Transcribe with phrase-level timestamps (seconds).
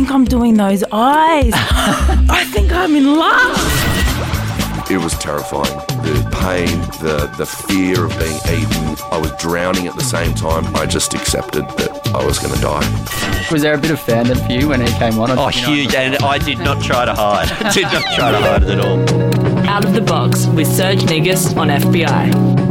[0.00, 1.52] think I'm doing those eyes.
[1.54, 4.90] I think I'm in love.
[4.90, 5.76] It was terrifying.
[6.02, 8.96] The pain, the the fear of being eaten.
[9.12, 10.74] I was drowning at the same time.
[10.74, 13.50] I just accepted that I was going to die.
[13.52, 15.32] Was there a bit of fandom for you when he came on?
[15.32, 15.94] Oh, huge.
[15.94, 17.48] And I did not try to hide.
[17.74, 19.68] did not try to hide it at all.
[19.68, 22.69] Out of the Box with Serge Nigus on FBI.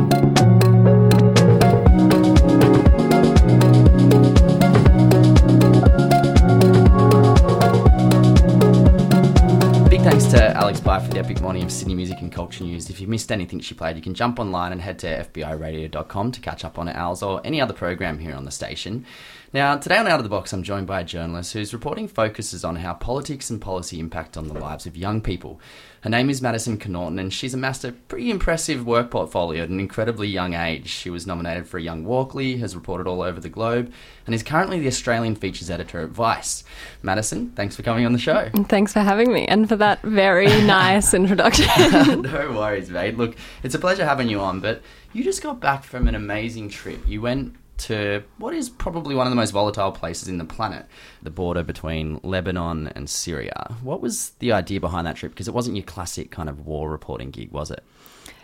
[11.19, 12.89] Epic morning of Sydney music and culture news.
[12.89, 16.39] If you missed anything she played, you can jump online and head to FBIRadio.com to
[16.39, 19.05] catch up on Als, or any other program here on the station.
[19.51, 22.63] Now, today on Out of the Box, I'm joined by a journalist whose reporting focuses
[22.63, 25.59] on how politics and policy impact on the lives of young people.
[26.01, 29.81] Her name is Maddison Connaughton, and she's amassed a pretty impressive work portfolio at an
[29.81, 30.87] incredibly young age.
[30.87, 33.91] She was nominated for a Young Walkley, has reported all over the globe,
[34.25, 36.63] and is currently the Australian features editor at Vice.
[37.03, 38.49] Maddison, thanks for coming on the show.
[38.69, 42.21] Thanks for having me and for that very nice introduction.
[42.21, 43.17] no worries, mate.
[43.17, 46.69] Look, it's a pleasure having you on, but you just got back from an amazing
[46.69, 47.05] trip.
[47.07, 50.85] You went to what is probably one of the most volatile places in the planet,
[51.21, 53.75] the border between Lebanon and Syria.
[53.81, 55.31] What was the idea behind that trip?
[55.31, 57.83] Because it wasn't your classic kind of war reporting gig, was it?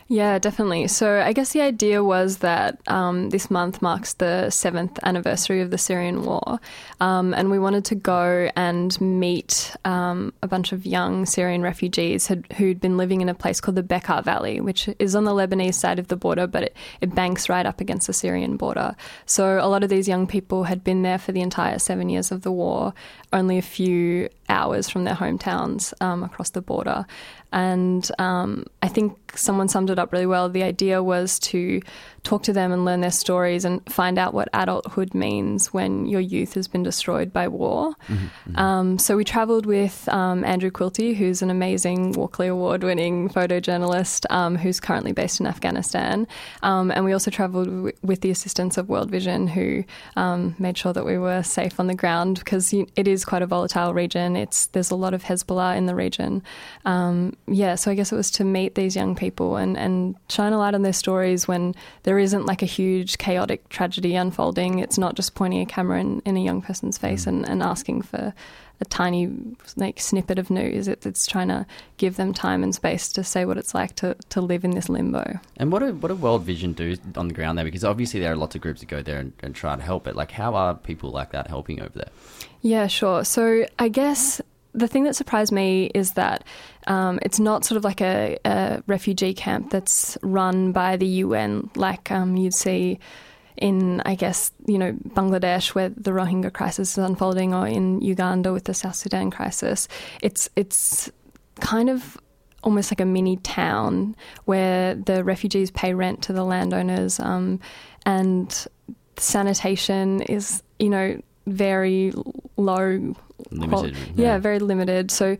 [0.08, 0.88] Yeah, definitely.
[0.88, 5.72] So I guess the idea was that um, this month marks the seventh anniversary of
[5.72, 6.59] the Syrian war,
[7.02, 12.28] um, and we wanted to go and meet um, a bunch of young Syrian refugees
[12.28, 15.31] had, who'd been living in a place called the Bekaa Valley, which is on the
[15.31, 18.95] Lebanese side of the border, but it, it banks right up against the Syrian border.
[19.26, 22.31] So a lot of these young people had been there for the entire seven years
[22.31, 22.94] of the war,
[23.33, 27.08] only a few hours from their hometowns um, across the border.
[27.52, 30.50] And um, I think someone summed it up really well.
[30.50, 31.81] The idea was to
[32.25, 36.19] talk to them and learn their stories and find out what adulthood means when your
[36.19, 37.94] youth has been destroyed by war.
[38.08, 38.59] Mm-hmm, mm-hmm.
[38.59, 44.25] Um, so we travelled with um, Andrew Quilty, who's an amazing Walkley Award winning photojournalist
[44.31, 46.27] um, who's currently based in Afghanistan.
[46.64, 49.83] Um, and we also travelled w- with the assistance of World Vision, who
[50.15, 53.48] um, made sure that we were safe on the ground because it is quite a
[53.48, 54.36] volatile region.
[54.36, 56.42] It's There's a lot of Hezbollah in the region.
[56.86, 60.53] Um, yeah, so I guess it was to meet these young people and, and shine
[60.53, 64.80] a light on their stories when there isn't like a huge chaotic tragedy unfolding.
[64.80, 67.27] It's not just pointing a camera in, in a young person's face mm.
[67.27, 68.33] and, and asking for
[68.81, 69.31] a tiny
[69.77, 70.87] like snippet of news.
[70.87, 71.65] It, it's trying to
[71.97, 74.89] give them time and space to say what it's like to, to live in this
[74.89, 75.39] limbo.
[75.57, 77.65] And what do what do World Vision do on the ground there?
[77.65, 80.07] Because obviously there are lots of groups that go there and, and try to help
[80.07, 80.15] it.
[80.15, 82.09] Like how are people like that helping over there?
[82.61, 83.23] Yeah, sure.
[83.23, 84.42] So I guess
[84.73, 86.43] the thing that surprised me is that
[86.88, 91.70] um, it's not sort of like a, a, refugee camp that's run by the UN,
[91.76, 93.00] like um, you'd see
[93.58, 98.54] in, I guess, you know, Bangladesh where the Rohingya crisis is unfolding, or in Uganda
[98.54, 99.88] with the South Sudan crisis.
[100.22, 101.10] It's it's
[101.60, 102.18] kind of
[102.64, 104.16] almost like a mini town
[104.46, 107.60] where the refugees pay rent to the landowners, um,
[108.06, 108.67] and
[109.17, 112.14] sanitation is, you know, very
[112.58, 113.16] low
[113.52, 113.96] limited.
[114.16, 114.34] yeah.
[114.34, 114.38] yeah.
[114.38, 115.12] very limited.
[115.12, 115.38] So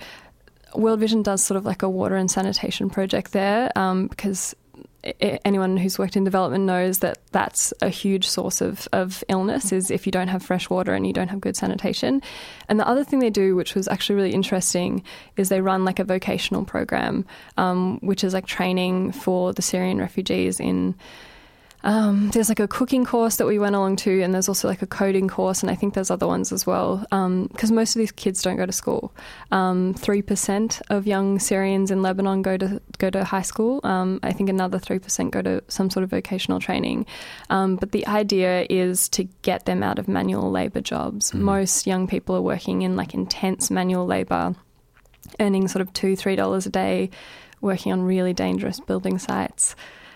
[0.76, 4.56] World Vision does sort of like a water and sanitation project there um, because
[5.46, 9.92] anyone who's worked in development knows that that's a huge source of, of illness is
[9.92, 12.22] if you don't have fresh water and you don't have good sanitation.
[12.68, 15.04] And the other thing they do, which was actually really interesting,
[15.38, 17.26] is they run like a vocational program,
[17.58, 20.96] um, which is like training for the Syrian refugees in
[21.86, 24.82] um, there's like a cooking course that we went along to, and there's also like
[24.82, 26.98] a coding course, and I think there's other ones as well.
[26.98, 29.14] Because um, most of these kids don't go to school.
[29.52, 33.82] Um, three percent of young Syrians in Lebanon go to go to high school.
[33.84, 37.06] Um, I think another three percent go to some sort of vocational training.
[37.52, 41.32] Um, but the idea is to get them out of manual labour jobs.
[41.32, 41.42] Mm.
[41.42, 44.56] Most young people are working in like intense manual labour,
[45.40, 47.12] earning sort of two three dollars a day,
[47.62, 49.76] working on really dangerous building sites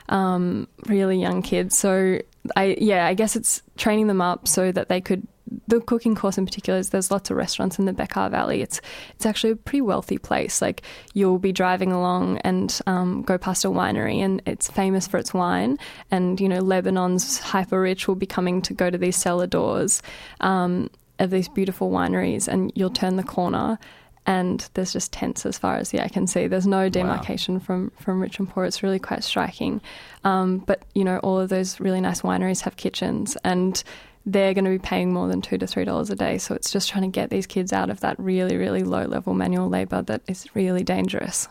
[0.09, 1.78] um, really young kids.
[1.78, 2.20] So
[2.56, 5.25] I yeah, I guess it's training them up so that they could.
[5.68, 8.62] The cooking course in particular is there's lots of restaurants in the Bekaa Valley.
[8.62, 8.81] It's
[9.16, 10.62] it's actually a pretty wealthy place.
[10.62, 15.18] Like you'll be driving along and um, go past a winery, and it's famous for
[15.18, 15.78] its wine.
[16.12, 20.04] And you know Lebanon's hyper rich will be coming to go to these cellar doors
[20.42, 23.80] um, of these beautiful wineries, and you'll turn the corner
[24.25, 26.48] and there's just tents as far as the eye can see.
[26.48, 27.60] There's no demarcation wow.
[27.62, 28.66] from from rich and poor.
[28.66, 29.81] It's really quite striking.
[30.24, 33.81] Um, but you know, all of those really nice wineries have kitchens, and
[34.25, 36.38] they're going to be paying more than two to three dollars a day.
[36.38, 39.33] So it's just trying to get these kids out of that really, really low level
[39.33, 41.48] manual labour that is really dangerous.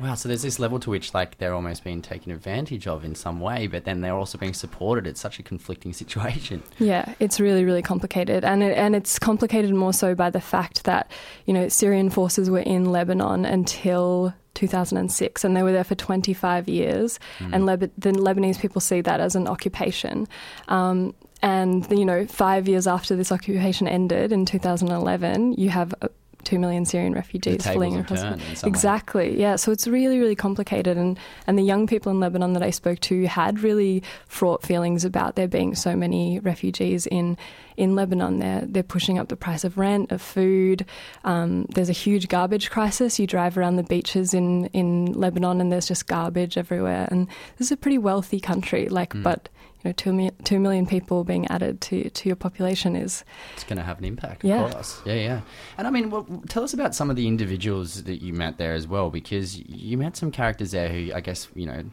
[0.00, 3.14] Wow, so there's this level to which like they're almost being taken advantage of in
[3.14, 5.06] some way, but then they're also being supported.
[5.06, 6.62] It's such a conflicting situation.
[6.78, 10.84] Yeah, it's really, really complicated, and it, and it's complicated more so by the fact
[10.84, 11.10] that
[11.46, 16.68] you know Syrian forces were in Lebanon until 2006, and they were there for 25
[16.68, 20.26] years, and Leb- the Lebanese people see that as an occupation.
[20.68, 25.94] Um, and you know, five years after this occupation ended in 2011, you have.
[26.44, 28.20] Two million Syrian refugees fleeing across.
[28.20, 28.40] some way.
[28.64, 29.56] exactly, yeah.
[29.56, 33.00] So it's really, really complicated, and and the young people in Lebanon that I spoke
[33.00, 37.36] to had really fraught feelings about there being so many refugees in
[37.76, 38.38] in Lebanon.
[38.38, 40.86] They're they're pushing up the price of rent, of food.
[41.24, 43.18] Um, there's a huge garbage crisis.
[43.18, 47.08] You drive around the beaches in in Lebanon, and there's just garbage everywhere.
[47.10, 47.26] And
[47.58, 49.22] this is a pretty wealthy country, like, Mm.
[49.22, 49.48] but
[49.84, 53.76] you know, two two million people being added to to your population is It's going
[53.78, 54.64] to have an impact, Yeah.
[54.64, 55.00] of course.
[55.04, 55.40] Yeah, yeah.
[55.76, 58.74] And I mean, well, tell us about some of the individuals that you met there
[58.74, 61.84] as well, because you met some characters there who, I guess, you know,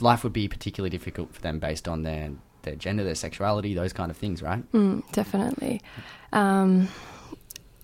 [0.00, 2.30] life would be particularly difficult for them based on their
[2.62, 4.70] their gender, their sexuality, those kind of things, right?
[4.72, 5.80] Mm, definitely.
[6.32, 6.88] Um,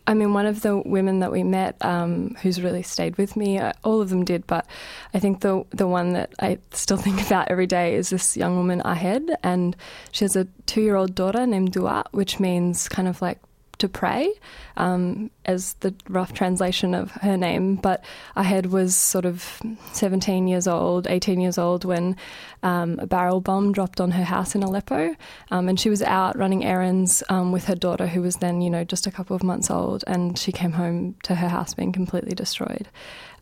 [0.06, 3.58] I mean, one of the women that we met, um, who's really stayed with me,
[3.58, 4.66] uh, all of them did, but
[5.14, 8.56] I think the the one that I still think about every day is this young
[8.56, 9.76] woman Ahed, and
[10.12, 13.38] she has a two year old daughter named Dua, which means kind of like
[13.84, 14.32] to pray,
[14.78, 17.76] um, as the rough translation of her name.
[17.76, 18.02] But
[18.34, 19.60] I Ahed was sort of
[19.92, 22.16] 17 years old, 18 years old when
[22.62, 25.14] um, a barrel bomb dropped on her house in Aleppo.
[25.50, 28.70] Um, and she was out running errands um, with her daughter, who was then, you
[28.70, 30.02] know, just a couple of months old.
[30.06, 32.88] And she came home to her house being completely destroyed.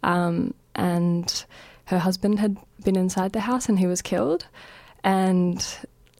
[0.02, 1.44] Um, and
[1.84, 4.46] her husband had been inside the house and he was killed.
[5.04, 5.64] And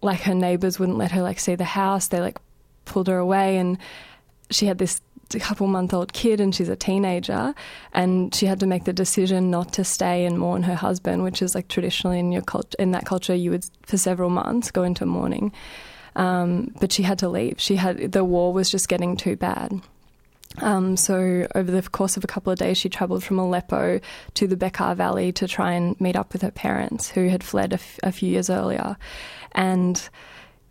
[0.01, 2.07] like her neighbors wouldn't let her like see the house.
[2.07, 2.39] They like
[2.85, 3.79] pulled her away and
[4.53, 5.01] she had this
[5.41, 7.55] couple month old kid and she's a teenager
[7.95, 11.41] and she had to make the decision not to stay and mourn her husband which
[11.41, 14.83] is like traditionally in your cult- in that culture you would for several months go
[14.83, 15.53] into mourning.
[16.15, 17.55] Um, but she had to leave.
[17.59, 19.81] She had the war was just getting too bad.
[20.59, 24.01] Um, so over the course of a couple of days, she travelled from Aleppo
[24.35, 27.73] to the Bekaa Valley to try and meet up with her parents, who had fled
[27.73, 28.99] a, f- a few years earlier.
[29.53, 30.07] And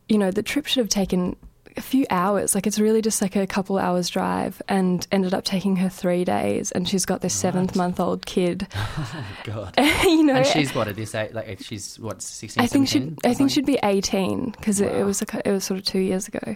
[0.07, 1.35] you know, the trip should have taken
[1.77, 2.55] a few hours.
[2.55, 6.23] Like it's really just like a couple hours drive, and ended up taking her three
[6.23, 6.71] days.
[6.71, 8.67] And she's got this seventh month old kid.
[9.43, 9.73] God.
[10.03, 11.33] you know, And she's what at this age?
[11.33, 12.63] Like she's what sixteen?
[12.63, 15.63] I think she'd I think she'd be eighteen because it, it was like it was
[15.63, 16.55] sort of two years ago,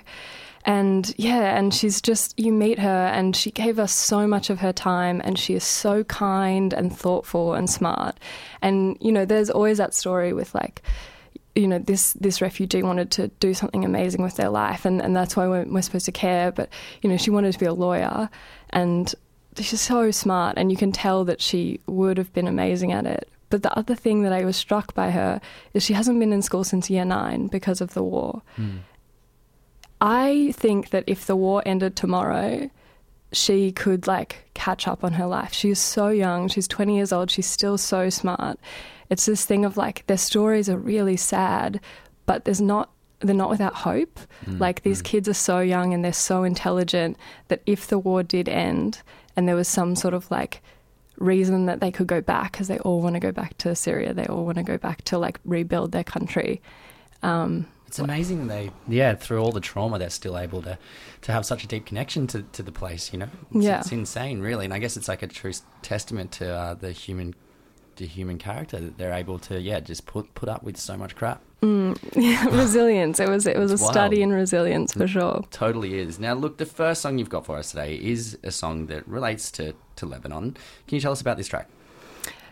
[0.65, 4.59] and yeah, and she's just you meet her and she gave us so much of
[4.59, 8.17] her time and she is so kind and thoughtful and smart,
[8.61, 10.81] and you know there's always that story with like.
[11.55, 15.15] You know, this this refugee wanted to do something amazing with their life, and, and
[15.15, 16.51] that's why we're, we're supposed to care.
[16.51, 16.69] But
[17.01, 18.29] you know, she wanted to be a lawyer,
[18.71, 19.13] and
[19.57, 23.29] she's so smart, and you can tell that she would have been amazing at it.
[23.49, 25.39] But the other thing that I was struck by her
[25.73, 28.41] is she hasn't been in school since year nine because of the war.
[28.55, 28.77] Hmm.
[30.01, 32.69] I think that if the war ended tomorrow,
[33.31, 35.53] she could like catch up on her life.
[35.53, 36.47] She's so young.
[36.47, 37.31] She's 20 years old.
[37.31, 38.59] She's still so smart.
[39.09, 41.79] It's this thing of like their stories are really sad,
[42.25, 44.19] but there's not they're not without hope.
[44.45, 47.17] Like these kids are so young and they're so intelligent
[47.47, 49.01] that if the war did end
[49.35, 50.61] and there was some sort of like
[51.17, 54.13] reason that they could go back because they all want to go back to Syria,
[54.13, 56.61] they all want to go back to like rebuild their country.
[57.23, 60.77] Um, It's amazing they, yeah, through all the trauma, they're still able to,
[61.21, 63.13] to have such a deep connection to, to the place.
[63.13, 63.79] You know, it's, Yeah.
[63.79, 64.65] it's insane, really.
[64.65, 67.33] And I guess it's like a true testament to uh, the human,
[67.95, 71.15] the human character that they're able to, yeah, just put put up with so much
[71.15, 71.41] crap.
[72.15, 73.19] Yeah, resilience.
[73.19, 75.43] It was it was It's a study in resilience for sure.
[75.49, 76.19] Totally is.
[76.19, 79.51] Now, look, the first song you've got for us today is a song that relates
[79.53, 80.55] to to Lebanon.
[80.87, 81.67] Can you tell us about this track?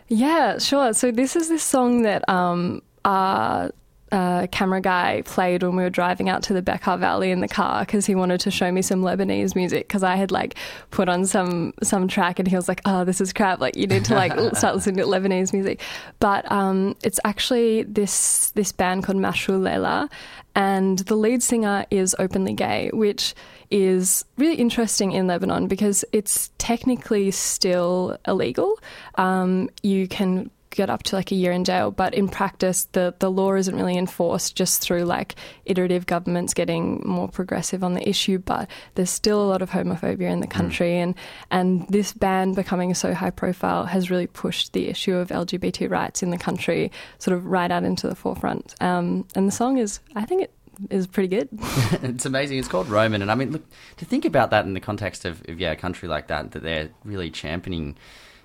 [0.08, 0.92] Yeah, sure.
[0.92, 3.70] So this is this song that um, our
[4.14, 7.48] uh, camera guy played when we were driving out to the Bekaa Valley in the
[7.48, 10.54] car because he wanted to show me some Lebanese music because I had like
[10.92, 13.60] put on some some track and he was like, "Oh, this is crap!
[13.60, 15.80] Like you need to like start listening to Lebanese music."
[16.20, 20.08] But um, it's actually this this band called Mashrou' Leila,
[20.54, 23.34] and the lead singer is openly gay, which
[23.72, 28.78] is really interesting in Lebanon because it's technically still illegal.
[29.16, 33.14] Um, you can get up to like a year in jail, but in practice, the,
[33.20, 38.06] the law isn't really enforced just through like iterative governments getting more progressive on the
[38.08, 38.38] issue.
[38.38, 41.14] But there's still a lot of homophobia in the country, and
[41.50, 46.22] and this ban becoming so high profile has really pushed the issue of LGBT rights
[46.22, 48.74] in the country sort of right out into the forefront.
[48.80, 50.52] Um, and the song is, I think it
[50.90, 51.48] is pretty good.
[52.02, 52.58] it's amazing.
[52.58, 53.64] It's called Roman, and I mean, look
[53.98, 56.62] to think about that in the context of, of yeah, a country like that that
[56.62, 57.96] they're really championing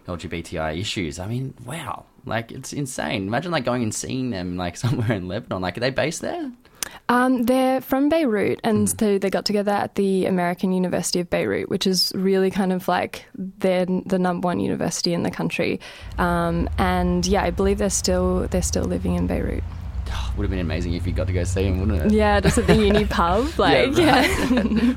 [0.10, 1.20] LGBTI issues.
[1.20, 3.28] I mean, wow, like it's insane.
[3.28, 5.62] Imagine like going and seeing them like somewhere in Lebanon.
[5.62, 6.52] Like, are they based there?
[7.08, 11.70] Um, they're from Beirut, and so they got together at the American University of Beirut,
[11.70, 15.80] which is really kind of like they're the number one university in the country.
[16.18, 19.64] Um, and yeah, I believe they're still they're still living in Beirut.
[20.38, 22.16] Would have been amazing if you got to go see them, wouldn't it?
[22.16, 24.94] Yeah, just at the uni pub, like Yeah, yeah.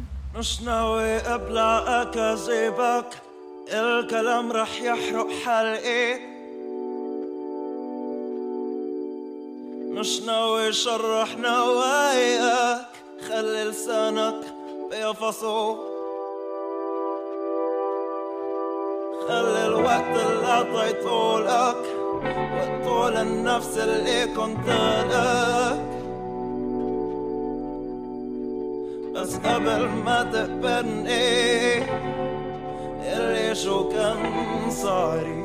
[3.69, 6.19] الكلام رح يحرق حلقي
[9.91, 12.87] مش ناوي شرح نواياك
[13.29, 14.41] خلي لسانك
[14.91, 15.77] بيفصو.
[19.29, 21.85] خلي الوقت اللي اعطيته لك
[22.57, 24.69] وقته للنفس اللي كنت
[25.11, 25.93] لك.
[29.15, 32.12] بس قبل ما تقبلني
[33.02, 34.18] اللي شو كان
[34.70, 35.41] صاري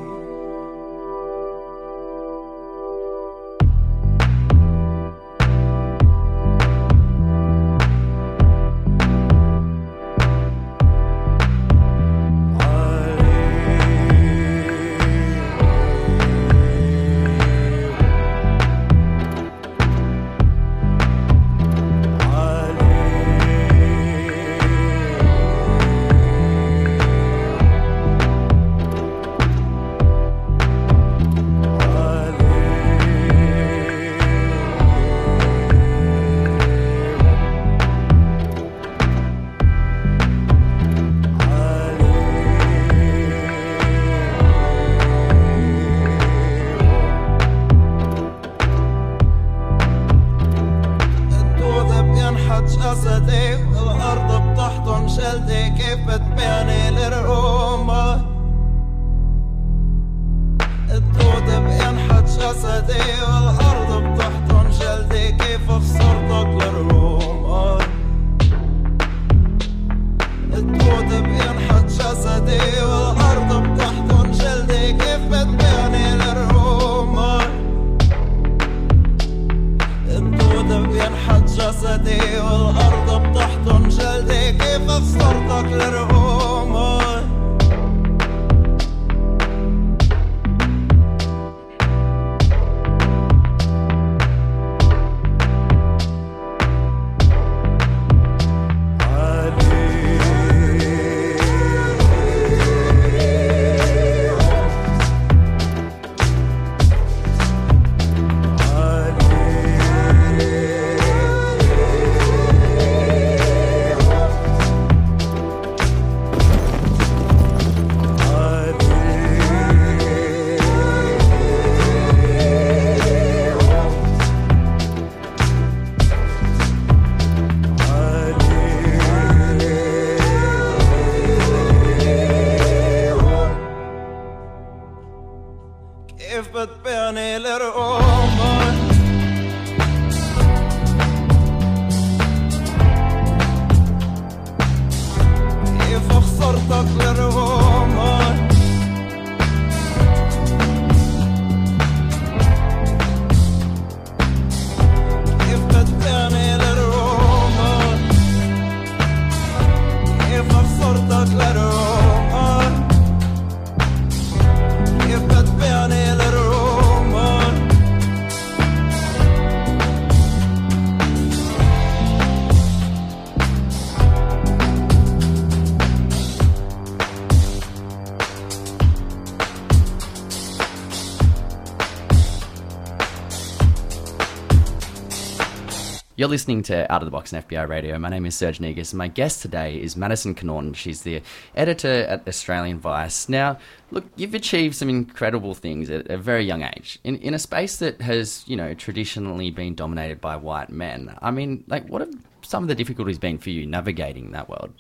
[186.28, 187.98] You're listening to Out of the Box on FBI Radio.
[187.98, 188.94] My name is Serge Negus.
[188.94, 190.76] My guest today is Maddison Connaughton.
[190.76, 191.22] She's the
[191.56, 193.30] editor at Australian Vice.
[193.30, 193.60] Now,
[193.92, 197.78] look, you've achieved some incredible things at a very young age in, in a space
[197.78, 201.18] that has, you know, traditionally been dominated by white men.
[201.22, 204.74] I mean, like, what have some of the difficulties been for you navigating that world?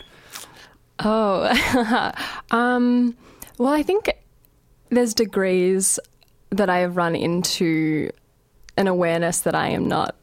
[0.99, 2.11] Oh,
[2.51, 3.15] um,
[3.57, 4.11] well, I think
[4.89, 5.97] there's degrees
[6.49, 8.11] that I have run into
[8.75, 10.16] an awareness that I am not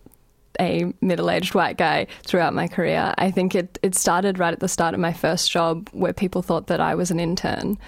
[0.61, 3.15] a middle-aged white guy throughout my career.
[3.19, 6.43] I think it it started right at the start of my first job, where people
[6.43, 7.79] thought that I was an intern.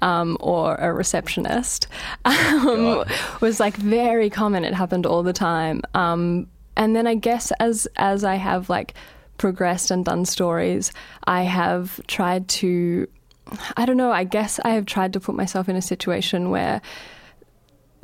[0.00, 1.86] Um, or a receptionist
[2.24, 3.04] um,
[3.40, 4.64] was like very common.
[4.64, 5.82] It happened all the time.
[5.94, 8.94] Um, and then I guess as as I have like
[9.38, 10.92] progressed and done stories,
[11.24, 13.06] I have tried to
[13.76, 14.12] I don't know.
[14.12, 16.80] I guess I have tried to put myself in a situation where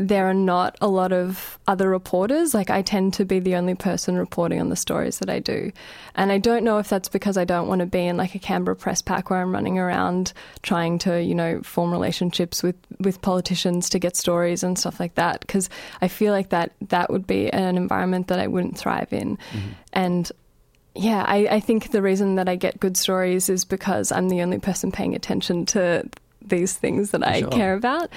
[0.01, 2.55] there are not a lot of other reporters.
[2.55, 5.73] Like, I tend to be the only person reporting on the stories that I do.
[6.15, 8.39] And I don't know if that's because I don't want to be in like a
[8.39, 13.21] Canberra press pack where I'm running around trying to, you know, form relationships with, with
[13.23, 15.41] politicians to get stories and stuff like that.
[15.41, 15.69] Because
[16.01, 19.37] I feel like that that would be an environment that I wouldn't thrive in.
[19.93, 20.31] And
[20.95, 24.43] yeah, I, I think the reason that I get good stories is because I'm the
[24.43, 26.09] only person paying attention to
[26.41, 27.51] these things that I Sure.
[27.51, 28.11] care about.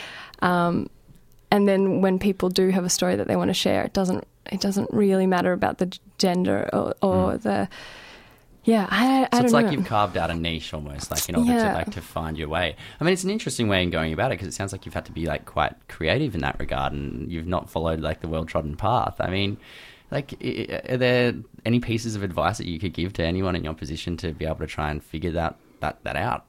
[0.44, 0.90] Um,
[1.52, 4.26] and then when people do have a story that they want to share, it doesn't
[4.52, 7.48] it doesn't really matter about the gender or, or mm-hmm.
[7.48, 7.70] the
[8.64, 8.88] yeah.
[8.90, 9.60] I, I So don't it's know.
[9.62, 12.48] like you've carved out a niche almost, like in order to like to find your
[12.48, 12.76] way.
[13.00, 14.94] I mean, it's an interesting way in going about it because it sounds like you've
[14.94, 18.28] had to be like quite creative in that regard, and you've not followed like the
[18.28, 19.16] well trodden path.
[19.20, 19.58] I mean,
[20.12, 21.34] like, are there
[21.66, 24.46] any pieces of advice that you could give to anyone in your position to be
[24.46, 26.46] able to try and figure that that that out?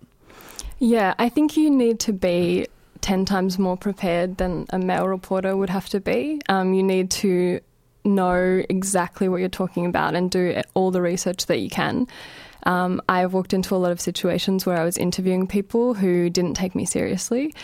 [0.78, 2.66] Yeah, I think you need to be
[3.02, 6.40] 10 times more prepared than a male reporter would have to be.
[6.48, 7.60] Um, you need to
[8.04, 12.06] know exactly what you're talking about and do all the research that you can.
[12.64, 16.54] Um, I've walked into a lot of situations where I was interviewing people who didn't
[16.54, 17.54] take me seriously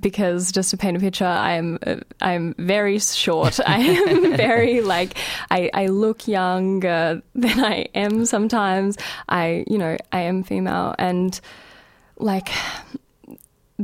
[0.00, 3.58] because, just to paint a picture, I am uh, I am very short.
[3.66, 5.16] I am very like
[5.50, 8.96] I, I look younger than I am sometimes.
[9.28, 11.40] I you know I am female and
[12.16, 12.48] like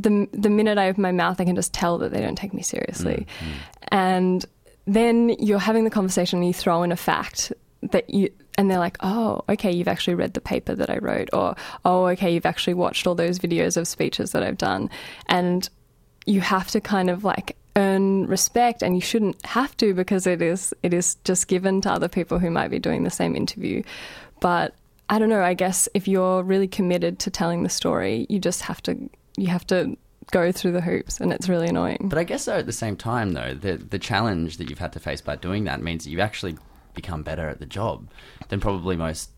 [0.02, 2.54] the the minute I open my mouth, I can just tell that they don't take
[2.54, 3.26] me seriously.
[3.40, 3.54] Mm, mm.
[3.92, 4.46] And
[4.86, 7.52] then you're having the conversation, and you throw in a fact
[7.82, 11.30] that you, and they're like, "Oh, okay, you've actually read the paper that I wrote,"
[11.32, 11.54] or
[11.84, 14.90] "Oh, okay, you've actually watched all those videos of speeches that I've done,"
[15.28, 15.68] and
[16.26, 20.42] you have to kind of like earn respect and you shouldn't have to because it
[20.42, 23.82] is it is just given to other people who might be doing the same interview.
[24.40, 24.74] But
[25.10, 28.62] i don't know i guess if you're really committed to telling the story you just
[28.62, 29.96] have to you have to
[30.30, 32.96] go through the hoops and it's really annoying But I guess though, at the same
[32.96, 36.10] time, though, the the challenge that you've had to face by doing that means that
[36.10, 36.56] you've actually
[36.94, 38.08] become better at the job
[38.48, 39.30] than probably most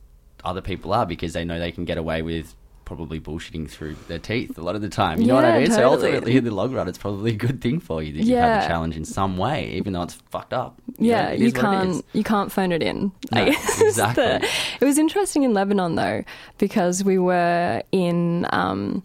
[0.44, 2.54] other people are because they know they can get away with
[2.84, 5.20] probably bullshitting through their teeth a lot of the time.
[5.20, 5.70] You know what I Yeah, mean?
[5.70, 8.38] So ultimately, in the long run, it's probably a good thing for you that you've
[8.38, 8.66] had Yeah.
[8.66, 10.80] challenge in some way, even though it's fucked up.
[10.98, 13.12] You yeah, know, you is what it can't you can't phone it in.
[13.30, 14.24] No, I guess exactly.
[14.24, 14.48] the-
[14.80, 16.24] it was interesting in Lebanon though
[16.58, 19.02] because we were in um,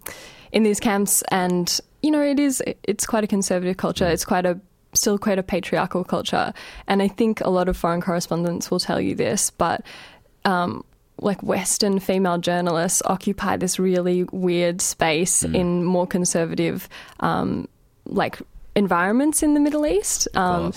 [0.52, 4.08] in these camps, and you know it is it's quite a conservative culture.
[4.08, 4.60] It's quite a
[4.94, 6.54] still quite a patriarchal culture,
[6.88, 9.82] and I think a lot of foreign correspondents will tell you this, but.
[10.46, 10.84] Um,
[11.20, 15.56] like Western female journalists occupy this really weird space Mm.
[15.56, 16.88] in more conservative,
[17.22, 17.68] um,
[18.06, 18.40] like
[18.76, 20.28] environments in the Middle East.
[20.36, 20.74] Um,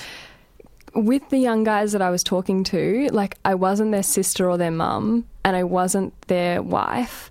[0.95, 4.57] with the young guys that I was talking to, like I wasn't their sister or
[4.57, 7.31] their mum, and I wasn't their wife,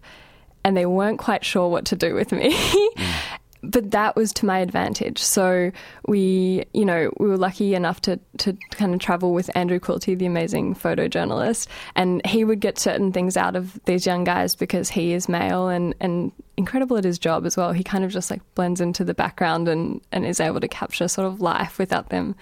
[0.69, 2.55] and they weren't quite sure what to do with me.
[2.99, 3.71] Mm.
[3.71, 5.19] But that was to my advantage.
[5.19, 5.73] So
[6.08, 10.17] we, you know, we were lucky enough to, to kind of travel with Andrew Quilty,
[10.17, 14.89] the amazing photojournalist, and he would get certain things out of these young guys because
[14.89, 17.73] he is male and, and incredible at his job as well.
[17.73, 21.10] He kind of just like blends into the background and, and is able to capture
[21.10, 22.36] sort of life without them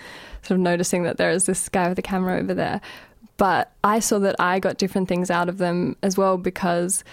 [0.43, 2.79] sort of noticing that there is this guy with a camera over there.
[3.37, 7.03] But I saw that I got different things out of them as well because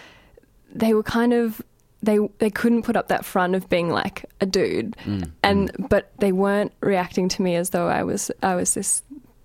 [0.74, 1.62] they were kind of
[2.02, 6.10] they they couldn't put up that front of being like a dude, Mm, and but
[6.18, 9.02] they weren't reacting to me as though I was I was this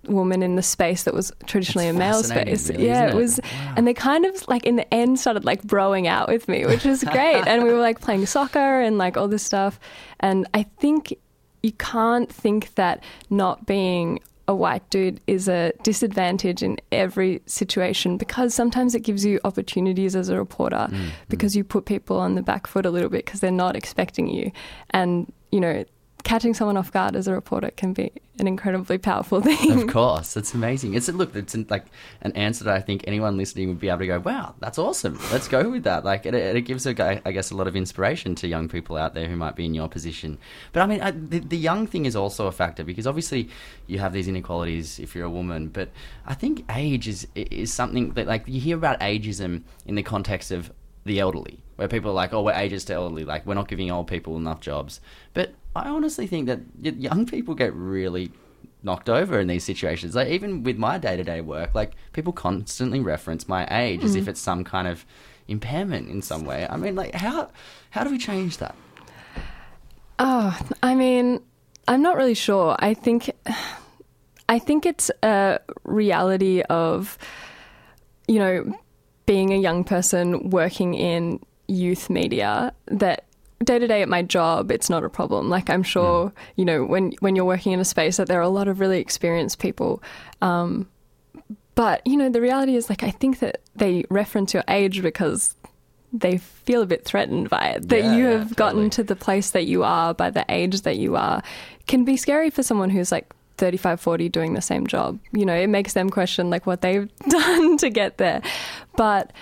[0.08, 1.96] woman in the space that was traditionally That's
[2.30, 2.70] a male space.
[2.70, 3.14] really, yeah, it it?
[3.16, 3.74] was, Wow.
[3.76, 6.84] and they kind of like in the end started like broing out with me, which
[6.84, 7.46] was great.
[7.46, 9.78] and we were like playing soccer and like all this stuff,
[10.18, 11.14] and I think
[11.62, 18.16] you can't think that not being a white dude is a disadvantage in every situation
[18.16, 21.10] because sometimes it gives you opportunities as a reporter mm, mm.
[21.28, 24.26] because you put people on the back foot a little bit because they're not expecting
[24.26, 24.50] you.
[24.90, 25.84] And, you know,
[26.24, 29.82] catching someone off guard as a reporter can be an incredibly powerful thing.
[29.82, 30.94] Of course, it's amazing.
[30.94, 31.86] It's look, it's like
[32.22, 35.20] an answer that I think anyone listening would be able to go, "Wow, that's awesome.
[35.30, 37.76] Let's go with that." Like, it, it gives a guy, I guess, a lot of
[37.76, 40.38] inspiration to young people out there who might be in your position.
[40.72, 43.50] But I mean, I, the, the young thing is also a factor because obviously
[43.86, 45.68] you have these inequalities if you're a woman.
[45.68, 45.90] But
[46.26, 50.50] I think age is is something that like you hear about ageism in the context
[50.50, 50.72] of
[51.04, 53.24] the elderly, where people are like, "Oh, we're ageist to elderly.
[53.24, 55.00] Like, we're not giving old people enough jobs."
[55.34, 58.32] But I honestly think that young people get really
[58.82, 60.14] knocked over in these situations.
[60.14, 64.14] Like even with my day to day work, like people constantly reference my age as
[64.14, 64.28] if mm.
[64.28, 65.04] it's some kind of
[65.48, 66.66] impairment in some way.
[66.68, 67.50] I mean, like how
[67.90, 68.74] how do we change that?
[70.18, 71.40] Oh, I mean,
[71.88, 72.76] I'm not really sure.
[72.78, 73.30] I think,
[74.50, 77.16] I think it's a reality of,
[78.28, 78.78] you know,
[79.24, 83.24] being a young person working in youth media that
[83.64, 85.48] day to day at my job it's not a problem.
[85.50, 88.42] Like i'm sure you know when when you're working in a space that there are
[88.42, 90.02] a lot of really experienced people
[90.40, 90.88] um,
[91.74, 95.54] but you know the reality is like i think that they reference your age because
[96.12, 97.88] they feel a bit threatened by it.
[97.88, 98.90] That Yeah, you yeah, have gotten totally.
[98.90, 101.40] to the place that you are by the age that you are
[101.86, 105.20] can be scary for someone who's like 35 40 doing the same job.
[105.32, 108.42] You know it makes them question like what they've done to get there.
[108.96, 109.32] But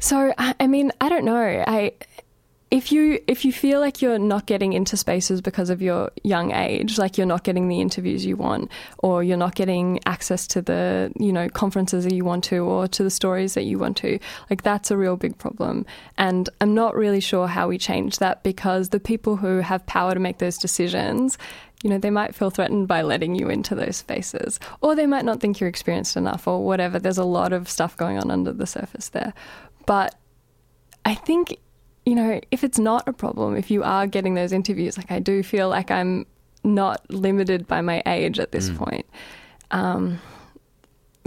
[0.00, 1.64] so I, I mean i don't know.
[1.66, 1.92] I
[2.70, 6.52] if you if you feel like you're not getting into spaces because of your young
[6.52, 10.60] age like you're not getting the interviews you want or you're not getting access to
[10.60, 13.96] the you know conferences that you want to or to the stories that you want
[13.96, 14.18] to
[14.50, 15.86] like that's a real big problem.
[16.18, 20.12] And i'm not really sure how we change that because the people who have power
[20.12, 21.38] to make those decisions
[21.82, 25.24] you know they might feel threatened by letting you into those spaces or they might
[25.24, 26.98] not think you're experienced enough or whatever.
[26.98, 29.32] There's a lot of stuff going on under the surface there.
[29.86, 30.16] But
[31.04, 31.56] I think,
[32.08, 35.18] you know, if it's not a problem, if you are getting those interviews, like I
[35.18, 36.26] do feel like I'm
[36.64, 39.06] not limited by my age at this point.
[39.70, 40.18] Um,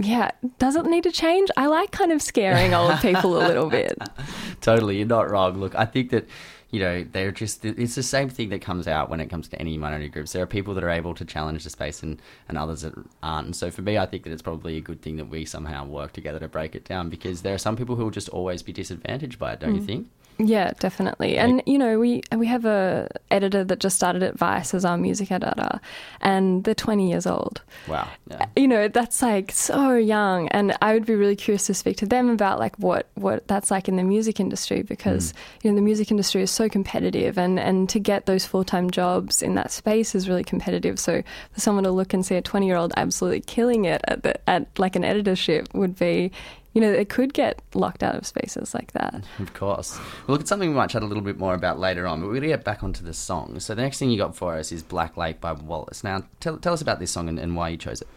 [0.00, 1.50] yeah, does it need to change?
[1.56, 3.96] I like kind of scaring old people a little bit.
[4.60, 5.58] Totally, you're not wrong.
[5.58, 6.26] Look, I think that
[6.70, 9.60] you know they're just it's the same thing that comes out when it comes to
[9.60, 10.32] any minority groups.
[10.32, 13.46] There are people that are able to challenge the space and and others that aren't.
[13.46, 15.86] And so for me, I think that it's probably a good thing that we somehow
[15.86, 18.64] work together to break it down because there are some people who will just always
[18.64, 19.60] be disadvantaged by it.
[19.60, 20.08] Don't you think?
[20.38, 21.38] Yeah, definitely.
[21.38, 24.98] And you know, we we have a editor that just started at Vice as our
[24.98, 25.80] music editor,
[26.20, 27.62] and they're 20 years old.
[27.88, 28.08] Wow.
[28.30, 28.36] Yeah.
[28.36, 31.96] Uh, you know that's like so young and i would be really curious to speak
[31.96, 35.36] to them about like what what that's like in the music industry because mm.
[35.62, 39.42] you know the music industry is so competitive and and to get those full-time jobs
[39.42, 42.66] in that space is really competitive so for someone to look and see a 20
[42.66, 46.30] year old absolutely killing it at the, at like an editorship would be
[46.72, 49.98] you know it could get locked out of spaces like that Of course.
[50.26, 52.26] Well, look, it's something we might chat a little bit more about later on, but
[52.26, 53.58] we're going to get back onto the song.
[53.60, 56.04] So the next thing you got for us is Black Lake by Wallace.
[56.04, 58.08] Now, tell, tell us about this song and, and why you chose it.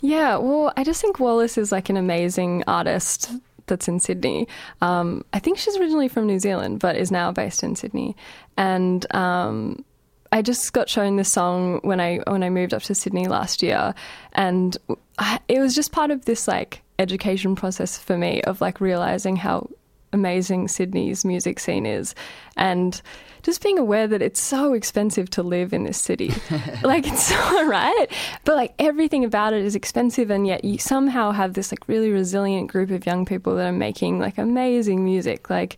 [0.00, 3.30] Yeah, well, I just think Wallace is like an amazing artist
[3.66, 4.48] that's in Sydney.
[4.80, 8.16] Um, I think she's originally from New Zealand, but is now based in Sydney.
[8.56, 9.84] And um,
[10.32, 13.62] I just got shown this song when I when I moved up to Sydney last
[13.62, 13.94] year,
[14.32, 14.76] and
[15.18, 19.36] I, it was just part of this like education process for me of like realizing
[19.36, 19.68] how
[20.12, 22.14] amazing Sydney's music scene is,
[22.56, 23.00] and
[23.42, 26.32] just being aware that it's so expensive to live in this city.
[26.82, 28.06] like it's so right,
[28.44, 32.10] but like everything about it is expensive, and yet you somehow have this like really
[32.10, 35.50] resilient group of young people that are making like amazing music.
[35.50, 35.76] Like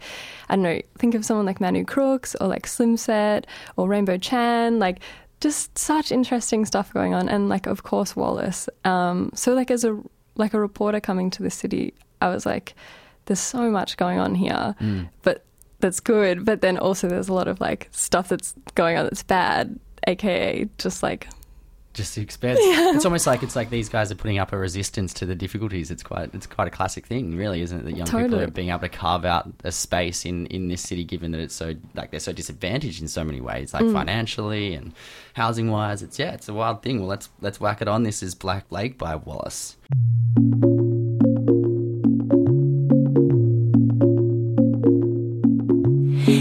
[0.48, 4.18] I don't know, think of someone like Manu Crooks or like Slim Set or Rainbow
[4.18, 5.00] Chan, like.
[5.44, 8.68] Just such interesting stuff going on, and like of course Wallace.
[8.84, 9.92] Um, so like as a
[10.36, 12.74] like a reporter coming to the city, I was like,
[13.26, 14.74] there's so much going on here,
[15.22, 15.44] but
[15.80, 16.44] that's good.
[16.44, 20.66] But then also there's a lot of like stuff that's going on that's bad, aka
[20.78, 21.28] just like
[21.94, 22.58] Just the expense.
[22.94, 25.92] It's almost like it's like these guys are putting up a resistance to the difficulties.
[25.92, 27.84] It's quite it's quite a classic thing, really, isn't it?
[27.84, 31.04] That young people are being able to carve out a space in in this city,
[31.04, 33.92] given that it's so like they're so disadvantaged in so many ways, like mm.
[33.92, 34.92] financially and
[35.34, 36.02] housing wise.
[36.02, 36.98] It's yeah, it's a wild thing.
[36.98, 38.02] Well, let's let's whack it on.
[38.02, 39.76] This is Black Lake by Wallace.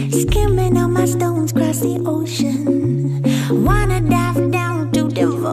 [0.10, 3.22] Skimming on my stones across the ocean.
[3.64, 3.83] Wanna dive down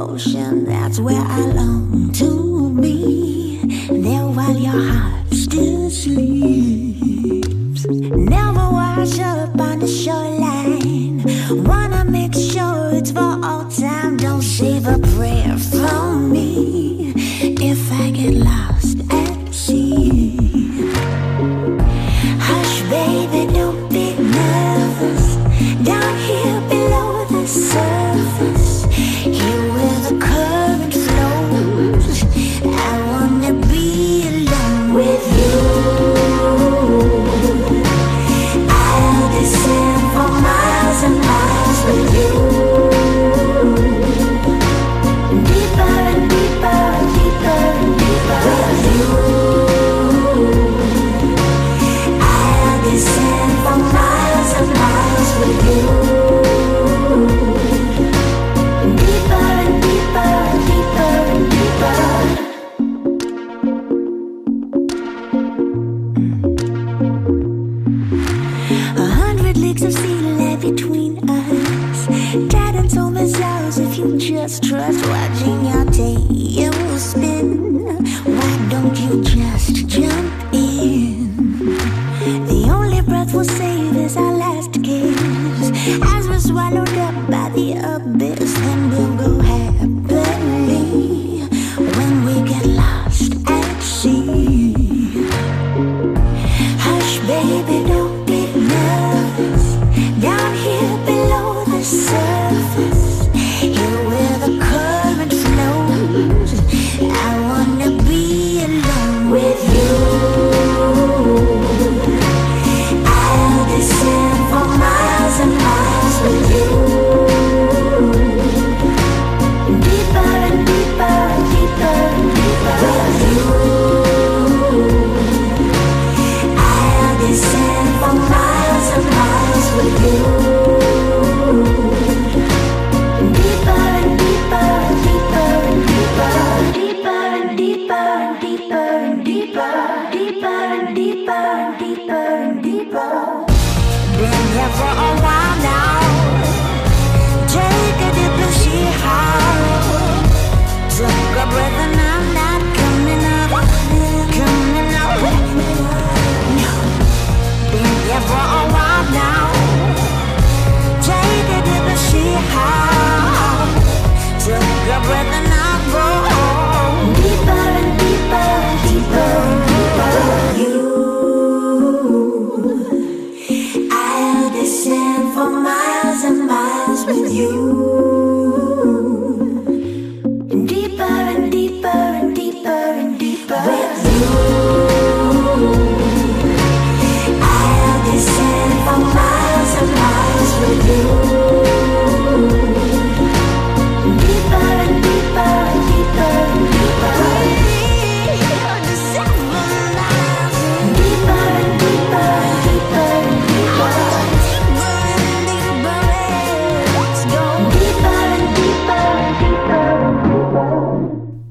[0.01, 0.65] devotion.
[0.65, 3.61] That's where I long to be.
[3.89, 7.41] There while your heart still sleeps.
[7.87, 11.23] Never wash up on the shoreline.
[11.65, 12.50] Wanna make sure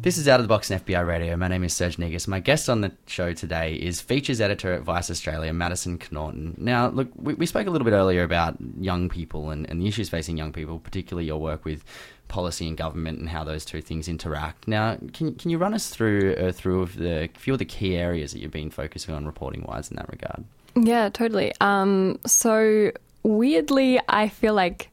[0.09, 1.37] This is Out of the Box on FBI Radio.
[1.37, 2.27] My name is Serge Negus.
[2.27, 6.57] My guest on the show today is features editor at Vice Australia, Maddison Connaughton.
[6.57, 9.87] Now, look, we, we spoke a little bit earlier about young people and, and the
[9.87, 11.83] issues facing young people, particularly your work with
[12.27, 14.67] policy and government and how those two things interact.
[14.67, 17.95] Now, can, can you run us through uh, through of the few of the key
[17.95, 20.43] areas that you've been focusing on reporting wise in that regard?
[20.75, 21.53] Yeah, totally.
[21.61, 22.91] Um, so
[23.21, 24.89] weirdly, I feel like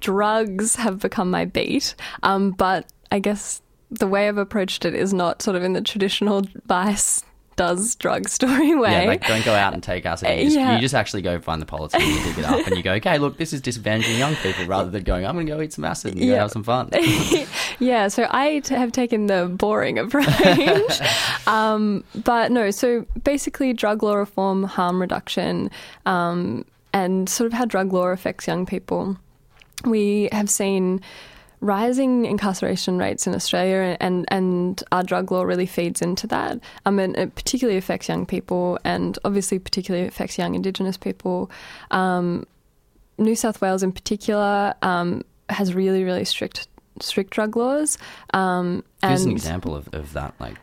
[0.00, 5.12] drugs have become my beat, um, but I guess the way I've approached it is
[5.12, 7.24] not sort of in the traditional vice
[7.56, 8.90] does drug story way.
[9.02, 10.28] Yeah, like don't go out and take acid.
[10.38, 10.74] You just, Yeah.
[10.76, 12.92] you just actually go find the policy and you dig it up and you go,
[12.92, 15.72] okay, look, this is disadvantaging young people rather than going, I'm going to go eat
[15.74, 16.36] some acid and go Yeah.
[16.36, 16.88] have some fun.
[17.80, 21.00] yeah, so I t- have taken the boring approach.
[21.46, 25.70] um, but no, so basically, drug law reform, harm reduction,
[26.06, 29.18] um, and sort of how drug law affects young people.
[29.84, 31.02] We have seen
[31.60, 36.58] rising incarceration rates in Australia, and, and our drug law really feeds into that.
[36.86, 41.50] Um, and it particularly affects young people, and obviously, particularly affects young Indigenous people.
[41.90, 42.46] Um,
[43.18, 46.68] New South Wales, in particular, um, has really, really strict
[47.00, 47.98] strict drug laws.
[48.34, 50.34] Um, Give us an example of, of that.
[50.38, 50.56] Like,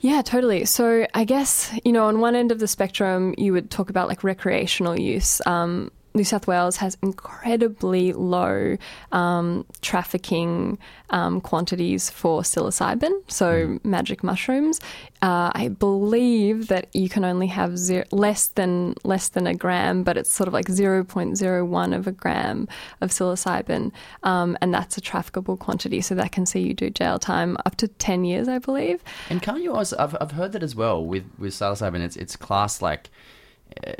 [0.00, 0.64] yeah, totally.
[0.64, 4.08] So I guess, you know, on one end of the spectrum, you would talk about
[4.08, 5.40] like recreational use.
[5.46, 8.76] Um, New South Wales has incredibly low
[9.12, 10.78] um, trafficking
[11.10, 14.80] um, quantities for psilocybin, so magic mushrooms.
[15.22, 20.02] Uh, I believe that you can only have zero, less than less than a gram,
[20.02, 22.68] but it's sort of like zero point zero one of a gram
[23.00, 23.92] of psilocybin,
[24.22, 26.00] um, and that's a trafficable quantity.
[26.00, 29.02] So that can see you do jail time up to ten years, I believe.
[29.28, 29.96] and can't you also?
[29.98, 32.00] I've, I've heard that as well with with psilocybin.
[32.00, 33.10] It's it's classed like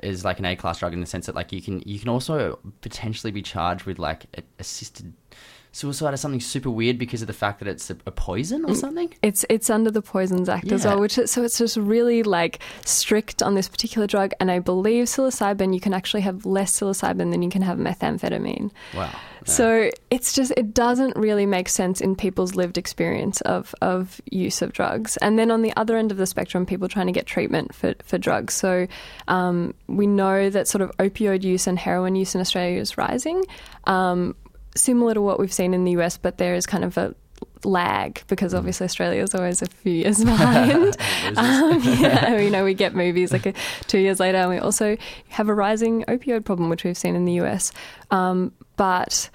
[0.02, 2.08] is like an A class drug in the sense that like you can you can
[2.08, 4.24] also potentially be charged with like
[4.58, 5.12] assisted
[5.72, 8.74] suicide or something super weird because of the fact that it's a, a poison or
[8.74, 9.12] something.
[9.22, 12.60] It's it's under the Poisons Act as well, which is, so it's just really like
[12.84, 14.32] strict on this particular drug.
[14.40, 18.70] And I believe psilocybin, you can actually have less psilocybin than you can have methamphetamine.
[18.94, 19.10] Wow.
[19.44, 24.62] So it's just it doesn't really make sense in people's lived experience of of use
[24.62, 25.16] of drugs.
[25.18, 27.94] And then on the other end of the spectrum, people trying to get treatment for
[28.04, 28.54] for drugs.
[28.54, 28.86] So
[29.28, 33.44] um, we know that sort of opioid use and heroin use in Australia is rising,
[33.84, 34.34] um,
[34.76, 37.14] similar to what we've seen in the US, but there is kind of a
[37.64, 40.96] lag because obviously Australia is always a few years behind.
[41.36, 43.54] um, yeah, you know, we get movies like a,
[43.86, 44.96] two years later, and we also
[45.28, 47.72] have a rising opioid problem, which we've seen in the US.
[48.10, 49.30] Um, but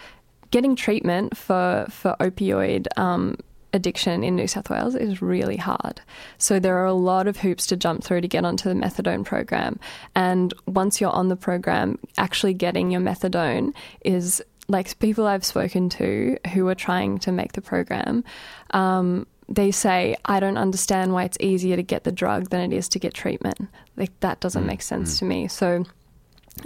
[0.52, 3.38] getting treatment for for opioid um,
[3.76, 6.02] addiction in New South Wales is really hard.
[6.38, 9.26] So there are a lot of hoops to jump through to get onto the methadone
[9.26, 9.80] program.
[10.16, 15.90] And once you're on the program, actually getting your methadone is like people I've spoken
[15.90, 18.24] to who are trying to make the program.
[18.72, 22.76] Um, they say, I don't understand why it's easier to get the drug than it
[22.76, 23.60] is to get treatment.
[23.96, 25.48] Like that doesn't make sense to me.
[25.48, 25.86] So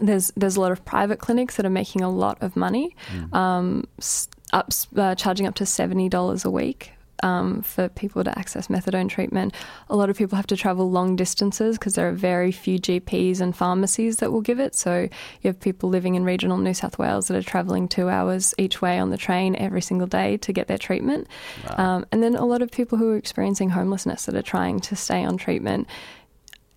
[0.01, 2.95] there's there's a lot of private clinics that are making a lot of money,
[3.33, 3.85] um,
[4.53, 6.93] up, uh, charging up to seventy dollars a week.
[7.21, 9.53] Um, for people to access methadone treatment,
[9.89, 13.41] a lot of people have to travel long distances because there are very few GPs
[13.41, 14.73] and pharmacies that will give it.
[14.73, 15.09] So
[15.41, 18.81] you have people living in regional New South Wales that are travelling two hours each
[18.81, 21.27] way on the train every single day to get their treatment,
[21.77, 24.95] um, and then a lot of people who are experiencing homelessness that are trying to
[24.95, 25.87] stay on treatment.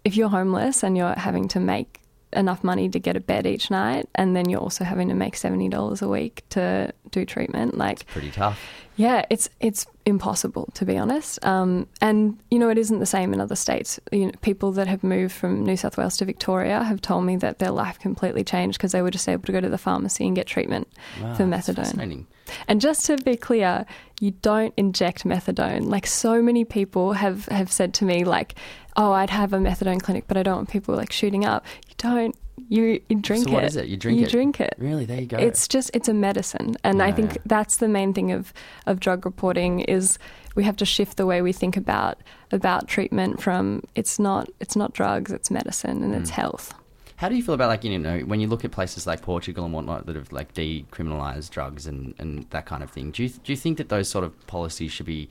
[0.05, 2.02] If you're homeless and you're having to make
[2.33, 5.35] enough money to get a bed each night and then you're also having to make
[5.35, 8.59] $70 a week to do treatment like it's Pretty tough.
[8.97, 13.33] yeah it's it's impossible to be honest um, and you know it isn't the same
[13.35, 16.83] in other states you know, people that have moved from new south wales to victoria
[16.83, 19.61] have told me that their life completely changed because they were just able to go
[19.61, 20.89] to the pharmacy and get treatment
[21.21, 22.25] Wow, for methadone
[22.69, 23.87] and just to be clear,
[24.21, 25.85] you don't inject methadone.
[25.87, 28.57] Like so many people have, have said to me, like,
[28.97, 31.65] oh, I'd have a methadone clinic, but I don't want people like shooting up.
[31.89, 32.37] You don't.
[32.69, 33.55] You, you drink So it.
[33.55, 33.87] what is it?
[33.89, 34.31] You drink you it?
[34.31, 34.75] drink it.
[34.79, 35.05] Really?
[35.05, 35.39] There you go.
[35.39, 37.43] It's just it's a medicine, and I think yeah.
[37.47, 38.53] that's the main thing of
[38.87, 40.19] of drug reporting is
[40.55, 42.19] we have to shift the way we think about
[42.53, 46.35] about treatment from it's not it's not drugs, it's medicine and it's Mm.
[46.35, 46.75] health.
[47.17, 49.65] How do you feel about like you know when you look at places like Portugal
[49.65, 53.11] and whatnot that have like decriminalised drugs and, and that kind of thing?
[53.13, 55.29] Do you do you think that those sort of policies should be,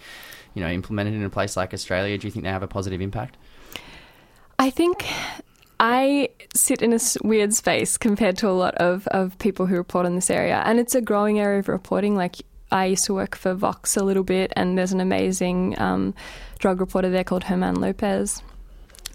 [0.54, 2.18] you know, implemented in a place like Australia?
[2.18, 3.38] Do you think they have a positive impact?
[4.60, 5.06] I think
[5.80, 10.06] I sit in a weird space compared to a lot of, of people who report
[10.06, 10.62] on this area.
[10.66, 12.16] And it's a growing area of reporting.
[12.16, 12.38] Like,
[12.72, 16.14] I used to work for Vox a little bit, and there's an amazing um,
[16.60, 18.42] drug reporter there called German Lopez.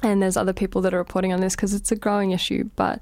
[0.03, 2.69] And there's other people that are reporting on this because it's a growing issue.
[2.77, 3.01] But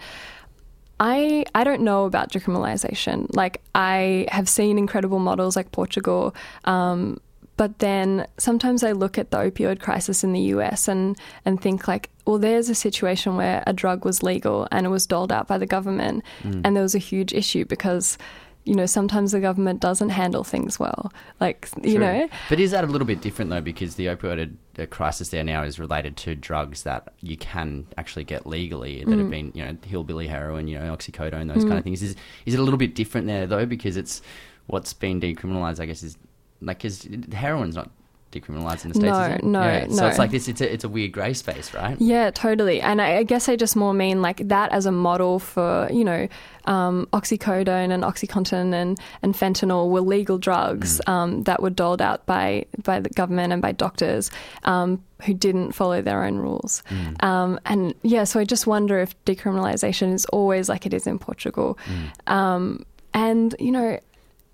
[1.01, 3.35] I I don't know about decriminalisation.
[3.35, 6.35] Like I have seen incredible models like Portugal,
[6.66, 7.18] um,
[7.56, 11.86] but then sometimes I look at the opioid crisis in the US and and think
[11.88, 15.46] like, well, there's a situation where a drug was legal and it was doled out
[15.46, 18.18] by the government, and there was a huge issue because.
[18.66, 21.12] You know, sometimes the government doesn't handle things well.
[21.38, 22.00] Like, you True.
[22.00, 23.60] know, But is that a little bit different though?
[23.60, 24.56] Because the opioid
[24.88, 29.18] crisis there now is related to drugs that you can actually get legally that Mm.
[29.18, 32.02] have been, you know, hillbilly heroin, you know, oxycodone, those kind of things.
[32.02, 33.66] Is is it a little bit different there though?
[33.66, 34.22] Because it's
[34.66, 36.16] what's been decriminalised, I guess, is
[36.64, 37.90] like because heroin's not
[38.35, 39.05] decriminalised in the states.
[39.05, 39.44] No, is it?
[39.44, 39.88] no, yeah.
[39.88, 40.48] So it's like this.
[40.48, 41.96] It's a it's a weird grey space, right?
[42.00, 42.81] Yeah, totally.
[42.81, 46.05] And I, I guess I just more mean like that as a model for, you
[46.05, 46.29] know,
[46.64, 52.27] um, oxycodone and OxyContin and, and fentanyl were legal drugs um, that were doled out
[52.27, 54.31] by, by the government and by doctors
[54.64, 56.83] um, who didn't follow their own rules.
[57.20, 61.18] Um, and yeah, so I just wonder if decriminalisation is always like it is in
[61.18, 61.79] Portugal.
[62.27, 64.00] Um, and, you know,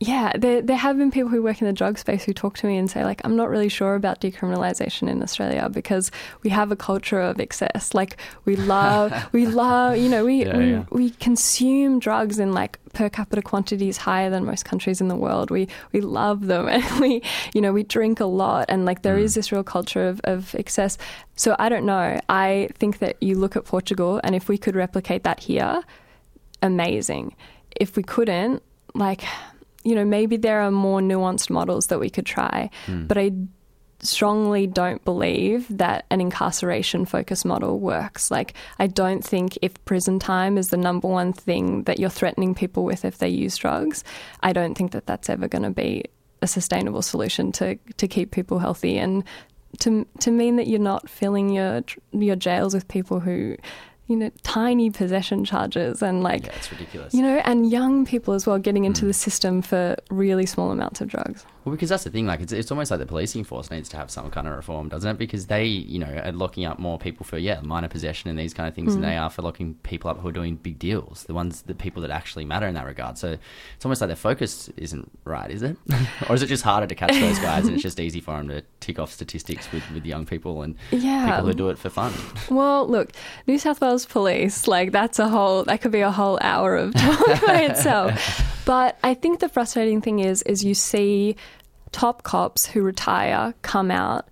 [0.03, 2.67] yeah, there there have been people who work in the drug space who talk to
[2.67, 6.11] me and say like I'm not really sure about decriminalisation in Australia because
[6.43, 7.93] we have a culture of excess.
[7.93, 10.85] Like we love we love you know we Yeah, we, yeah.
[10.91, 15.51] we consume drugs in like per capita quantities higher than most countries in the world.
[15.51, 17.21] We we love them and we
[17.53, 19.25] you know we drink a lot and like there hmm.
[19.25, 20.97] is this real culture of, of excess.
[21.37, 22.19] So I don't know.
[22.31, 25.83] I think that you look at Portugal and if we could replicate that here,
[26.63, 27.37] amazing.
[27.77, 28.63] If we couldn't,
[28.95, 29.23] like,
[29.85, 33.07] you know, maybe there are more nuanced models that we could try, hmm.
[33.07, 33.33] but I
[34.03, 38.31] strongly don't believe that an incarceration focused model works.
[38.31, 42.55] Like, I don't think if prison time is the number one thing that you're threatening
[42.55, 44.05] people with if they use drugs,
[44.43, 46.05] I don't think that that's ever going to be
[46.43, 49.25] a sustainable solution to, to keep people healthy and
[49.79, 53.57] to to mean that you're not filling your your jails with people who
[54.11, 57.15] you know tiny possession charges and like Yeah, it's ridiculous.
[57.15, 59.09] you know and young people as well getting into Mm.
[59.09, 62.27] the system for really small amounts of drugs Well, because that's the thing.
[62.27, 64.89] Like, it's, it's almost like the policing force needs to have some kind of reform,
[64.89, 65.19] doesn't it?
[65.19, 68.55] Because they, you know, are locking up more people for yeah minor possession and these
[68.55, 71.25] kind of things than they are for locking people up who are doing big deals.
[71.25, 73.19] The ones, the people that actually matter in that regard.
[73.19, 73.37] So
[73.77, 75.77] it's almost like their focus isn't right, is it?
[76.31, 78.49] or is it just harder to catch those guys and it's just easy for them
[78.49, 81.27] to tick off statistics with with young people and Yeah.
[81.31, 82.13] people who do it for fun?
[82.51, 83.13] well look
[83.47, 84.67] new south wales police.
[84.69, 88.47] Like that's a whole that could be a whole hour of talk by itself.
[88.65, 91.37] But i think the frustrating thing is is you see
[91.93, 94.29] top cops who retire come out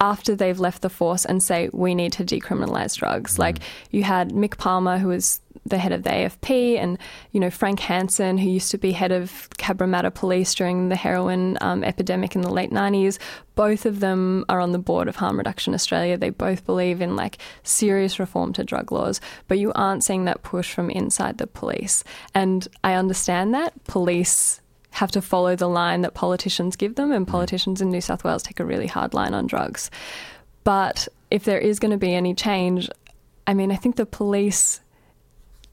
[0.00, 3.34] after they've left the force and say we need to decriminalize drugs.
[3.34, 3.38] Mm.
[3.38, 3.58] Like
[3.90, 5.40] you had mick palmer who was
[5.70, 6.98] the head of the AFP, and
[7.32, 11.58] you know Frank Hansen, who used to be head of Cabramatta Police during the heroin
[11.60, 13.18] um, epidemic in the late '90s.
[13.54, 16.16] Both of them are on the board of Harm Reduction Australia.
[16.16, 20.42] They both believe in like serious reform to drug laws, but you aren't seeing that
[20.42, 22.04] push from inside the police.
[22.34, 24.60] And I understand that police
[24.90, 28.42] have to follow the line that politicians give them, and politicians in New South Wales
[28.42, 29.90] take a really hard line on drugs.
[30.64, 32.90] But if there is going to be any change,
[33.46, 34.80] I mean, I think the police.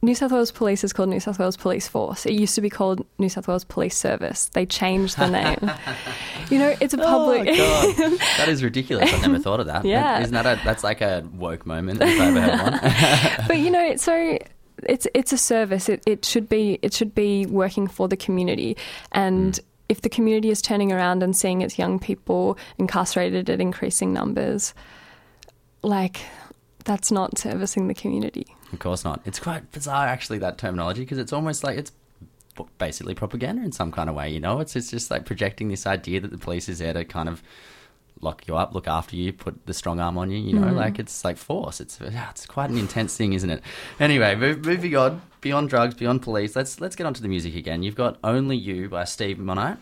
[0.05, 2.27] New South Wales Police is called New South Wales Police Force.
[2.27, 4.49] It used to be called New South Wales Police Service.
[4.49, 5.71] They changed the name.
[6.51, 7.49] you know, it's a public.
[7.51, 8.11] Oh, God.
[8.37, 9.11] that is ridiculous.
[9.11, 9.83] I've never thought of that.
[9.83, 10.21] Yeah.
[10.21, 13.47] Isn't that a, that's like a woke moment if I ever had one?
[13.47, 14.37] but you know, so
[14.83, 15.89] it's it's a service.
[15.89, 18.77] It it should be it should be working for the community,
[19.11, 19.59] and mm.
[19.89, 24.75] if the community is turning around and seeing its young people incarcerated at increasing numbers,
[25.81, 26.21] like
[26.83, 28.54] that's not servicing the community.
[28.75, 29.21] Of course not.
[29.25, 31.91] It's quite bizarre, actually, that terminology, because it's almost like it's
[32.77, 34.29] basically propaganda in some kind of way.
[34.29, 37.05] You know, it's it's just like projecting this idea that the police is there to
[37.05, 37.41] kind of
[38.21, 40.39] lock you up, look after you, put the strong arm on you.
[40.39, 40.75] You know, hmm.
[40.75, 41.79] like it's like force.
[41.79, 43.61] It's it's quite an intense thing, isn't it?
[43.99, 46.55] Anyway, move, moving on beyond drugs, beyond police.
[46.55, 47.81] Let's let's get onto the music again.
[47.81, 49.77] You've got "Only You" by Steve Monite.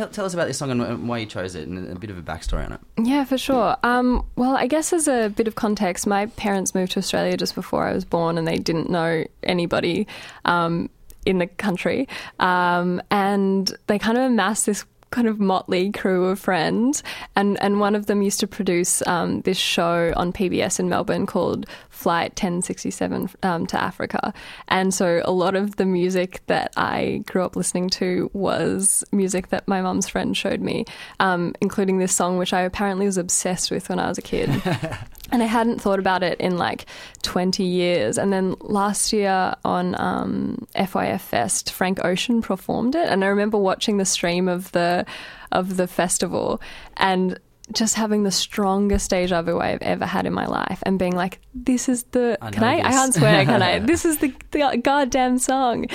[0.00, 2.16] Tell, tell us about this song and why you chose it, and a bit of
[2.16, 2.80] a backstory on it.
[2.96, 3.76] Yeah, for sure.
[3.82, 7.54] Um, well, I guess as a bit of context, my parents moved to Australia just
[7.54, 10.06] before I was born, and they didn't know anybody
[10.46, 10.88] um,
[11.26, 16.38] in the country, um, and they kind of amassed this kind of motley crew of
[16.38, 17.02] friends,
[17.36, 21.26] and and one of them used to produce um, this show on PBS in Melbourne
[21.26, 24.32] called Flight 1067 um, to Africa,
[24.68, 29.48] and so a lot of the music that I grew up listening to was music
[29.48, 30.84] that my mum's friend showed me,
[31.18, 34.50] um, including this song which I apparently was obsessed with when I was a kid.
[35.32, 36.86] And I hadn't thought about it in like
[37.22, 38.18] 20 years.
[38.18, 43.08] And then last year on um, FYF Fest, Frank Ocean performed it.
[43.08, 45.06] And I remember watching the stream of the
[45.52, 46.60] of the festival
[46.96, 47.38] and
[47.72, 51.40] just having the strongest deja vu I've ever had in my life and being like,
[51.54, 53.78] this is the, I can I, I can't swear, can I?
[53.90, 55.86] This is the, the goddamn song.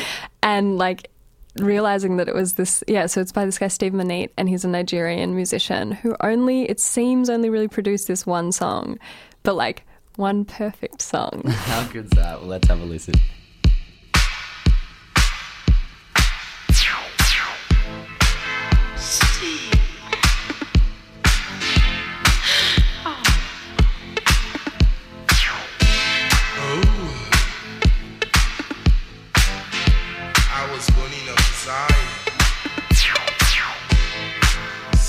[0.42, 1.10] And like,
[1.58, 4.66] realizing that it was this yeah so it's by this guy steve Monite and he's
[4.66, 9.00] a nigerian musician who only it seems only really produced this one song
[9.44, 9.84] but like
[10.18, 12.40] one perfect song How good's that?
[12.40, 13.16] Well, let's have a listen.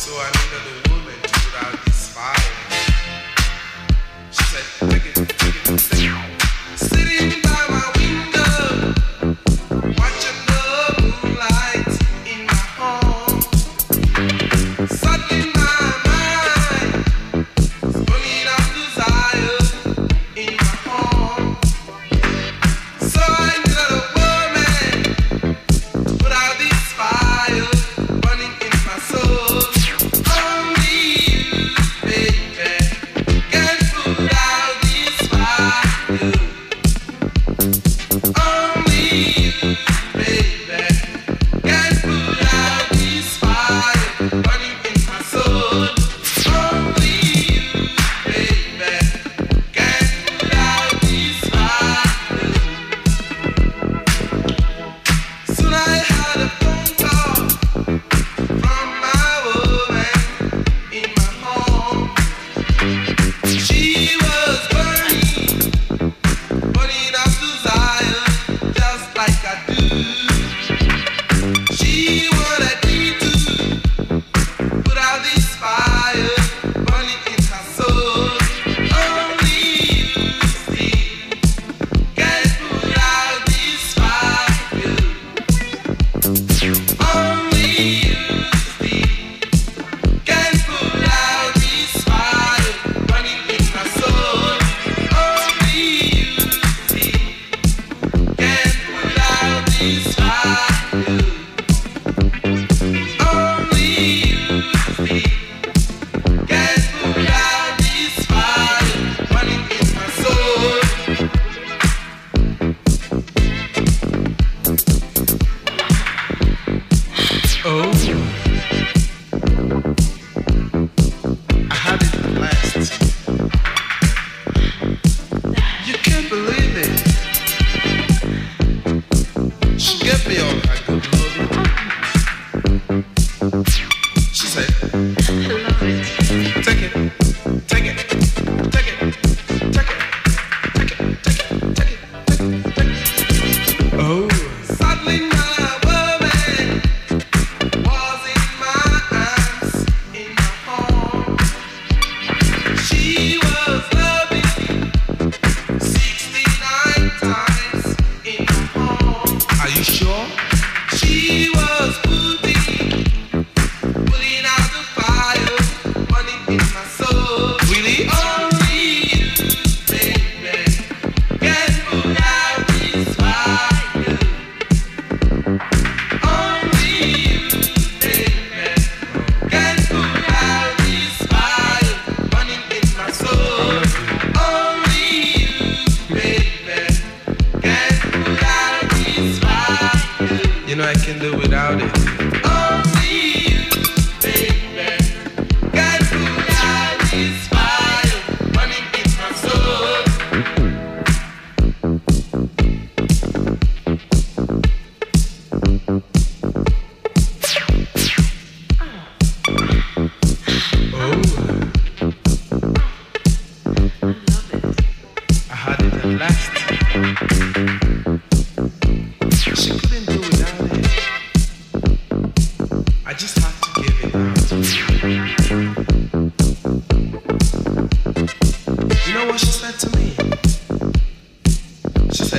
[0.07, 2.37] So I needed a woman to put out this fire.
[4.31, 4.96] She said,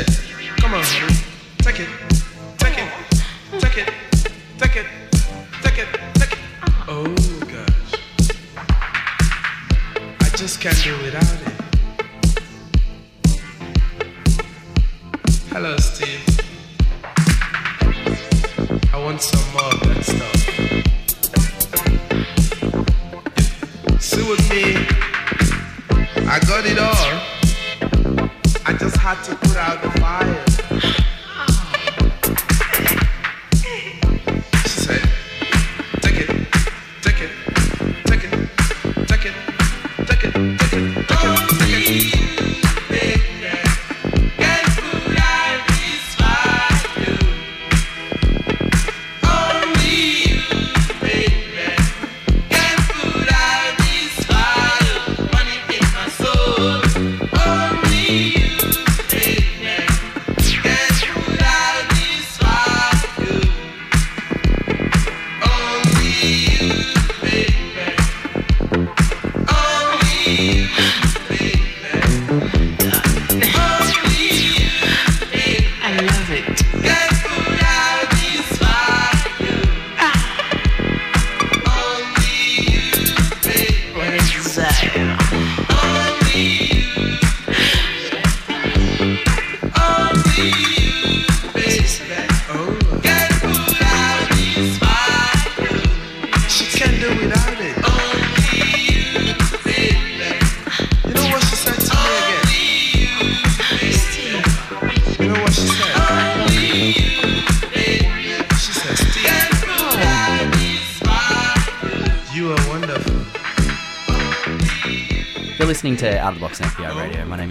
[0.05, 1.89] She Come on, take it,
[2.57, 2.89] take it,
[3.59, 3.89] take it,
[4.59, 4.85] take it,
[5.63, 6.39] take it, take it.
[6.87, 7.15] Oh
[7.47, 7.93] gosh.
[10.21, 11.53] I just can't do without it.
[15.49, 16.26] Hello, Steve.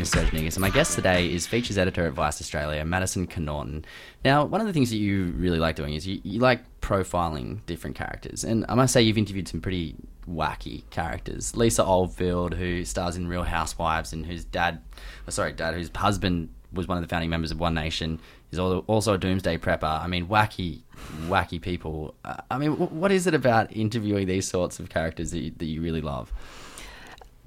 [0.07, 3.85] Serge Negus, and my guest today is features editor at Vice Australia, Maddison Connaughton.
[4.25, 7.59] Now, one of the things that you really like doing is you, you like profiling
[7.67, 9.97] different characters, and I must say you've interviewed some pretty
[10.31, 11.57] wacky characters.
[11.57, 14.81] Lisa Oldfield, who stars in Real Housewives, and whose dad,
[15.27, 18.21] oh, sorry, dad, whose husband was one of the founding members of One Nation,
[18.53, 20.01] is also a doomsday prepper.
[20.01, 20.81] I mean, wacky,
[21.27, 22.15] wacky people.
[22.25, 25.53] Uh, I mean, wh- what is it about interviewing these sorts of characters that you,
[25.57, 26.33] that you really love?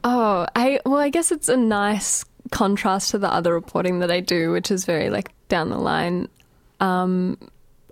[0.04, 4.20] Oh, I well, I guess it's a nice contrast to the other reporting that I
[4.20, 6.28] do, which is very like down the line.
[6.80, 7.38] Um,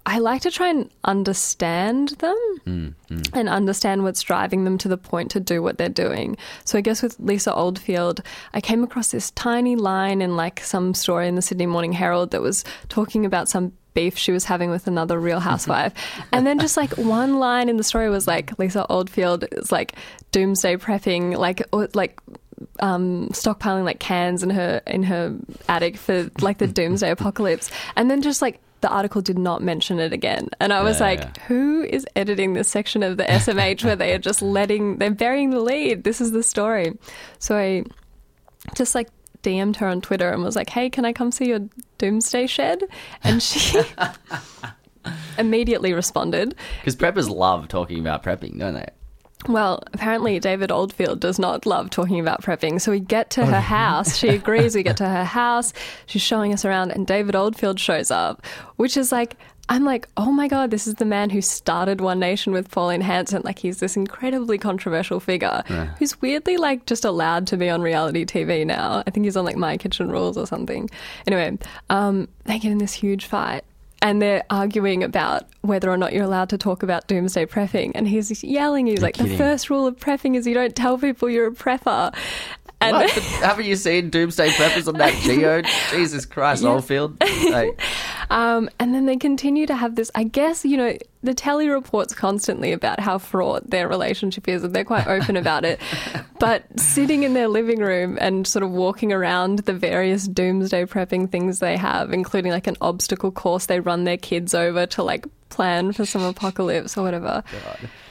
[0.07, 2.95] I like to try and understand them
[3.33, 6.37] and understand what's driving them to the point to do what they're doing.
[6.63, 8.21] So I guess with Lisa Oldfield,
[8.53, 12.31] I came across this tiny line in like some story in the Sydney Morning Herald
[12.31, 15.91] that was talking about some beef she was having with another real housewife.
[16.31, 19.93] and then just like one line in the story was like Lisa Oldfield is like
[20.31, 22.17] doomsday prepping, like or, like
[22.79, 25.35] um, stockpiling like cans in her in her
[25.69, 27.69] attic for like the doomsday apocalypse.
[27.95, 30.49] And then just like the article did not mention it again.
[30.59, 31.31] And I was Yeah, like, yeah.
[31.47, 35.49] who is editing this section of the SMH where they are just letting they're burying
[35.49, 36.03] the lead?
[36.03, 36.97] This is the story.
[37.39, 37.83] So I
[38.75, 39.09] just like
[39.43, 41.59] DM'd her on Twitter and was like, "Hey, can I come see your
[41.97, 42.83] doomsday shed?"
[43.23, 43.79] And she
[45.37, 46.55] immediately responded.
[46.81, 48.87] Because preppers love talking about prepping, don't they?
[49.47, 52.81] Well, apparently David Oldfield does not love talking about prepping.
[52.81, 54.17] So we get to Oh, her house.
[54.17, 54.75] She agrees.
[54.75, 55.73] We get to her house.
[56.05, 59.37] She's showing us around, and David Oldfield shows up, which is like,
[59.69, 63.01] I'm like, oh my God, this is the man who started One Nation with Pauline
[63.01, 63.41] Hanson.
[63.43, 65.61] Like, he's this incredibly controversial figure
[65.99, 69.03] who's weirdly, like, just allowed to be on reality TV now.
[69.05, 70.89] I think he's on, like, My Kitchen Rules or something.
[71.27, 71.57] Anyway,
[71.89, 73.65] um, they get in this huge fight
[74.01, 77.91] and they're arguing about whether or not you're allowed to talk about doomsday prepping.
[77.95, 79.31] And he's yelling, he's like, kidding.
[79.31, 82.13] the first rule of prepping is you don't tell people you're a prepper.
[82.79, 83.09] And What?
[83.11, 85.63] Haven't you seen Doomsday Preppers on that Geo?
[85.89, 87.19] Jesus Christ, Oldfield.
[87.49, 87.81] Like,
[88.29, 90.11] Um, and then they continue to have this.
[90.13, 94.73] I guess you know the telly reports constantly about how fraught their relationship is, and
[94.73, 95.79] they're quite open about it.
[96.39, 101.29] But sitting in their living room and sort of walking around the various doomsday prepping
[101.29, 105.25] things they have, including like an obstacle course they run their kids over to like
[105.49, 107.43] plan for some apocalypse or whatever.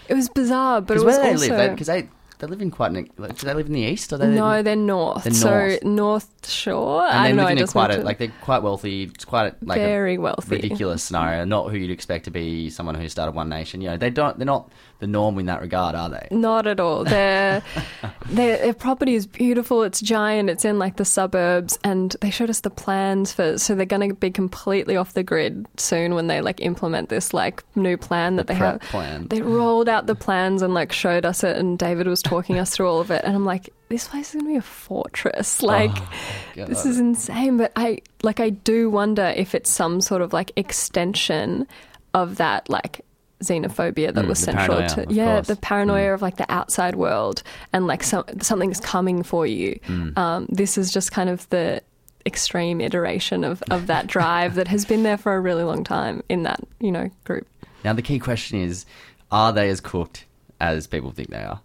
[0.08, 2.08] It was bizarre, but it was where they also live, because they,
[2.39, 4.49] they live in quite an, like, do they live in the east or they no,
[4.49, 5.24] live, they're north.
[5.24, 5.84] They're so north.
[5.84, 7.03] North Shore.
[7.05, 7.47] and I they don't know.
[7.47, 9.05] I in just quite a, to- like they're quite wealthy.
[9.05, 10.57] It's quite a, like Very wealthy.
[10.57, 11.45] ridiculous scenario.
[11.45, 13.80] Not who you'd expect to be someone who started One Nation.
[13.80, 14.39] You know, they don't.
[14.39, 16.28] They're not the norm in that regard, are they?
[16.30, 17.05] Not at all.
[17.05, 17.62] Their,
[18.26, 19.82] their their property is beautiful.
[19.82, 20.49] It's giant.
[20.49, 23.59] It's in like the suburbs, and they showed us the plans for.
[23.59, 27.34] So they're going to be completely off the grid soon when they like implement this
[27.34, 28.80] like new plan that they have.
[28.80, 29.26] plan.
[29.28, 32.70] They rolled out the plans and like showed us it, and David was talking us
[32.70, 35.62] through all of it, and I'm like, this place is going to be a fortress.
[35.62, 36.09] Oh, like, oh,
[36.57, 36.68] God.
[36.68, 37.59] this is insane.
[37.59, 41.66] But I like I do wonder if it's some sort of like extension
[42.14, 43.03] of that like
[43.41, 45.47] xenophobia that Mm, was central to yeah course.
[45.49, 50.16] the paranoia of like the outside world and like some, something's coming for you Mm.
[50.16, 51.82] um, this is just kind of the
[52.24, 56.22] extreme iteration of, of that drive that has been there for a really long time
[56.28, 57.47] in that you know group
[57.84, 58.87] Now the key question is:
[59.30, 60.24] Are they as cooked
[60.61, 61.61] as people think they are?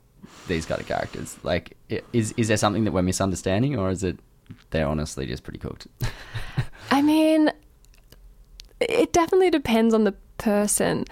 [0.47, 1.37] These kind of characters.
[1.43, 1.77] Like,
[2.13, 4.19] is is there something that we're misunderstanding, or is it
[4.71, 5.87] they're honestly just pretty cooked?
[6.91, 7.49] I mean,
[8.81, 11.05] it definitely depends on the person.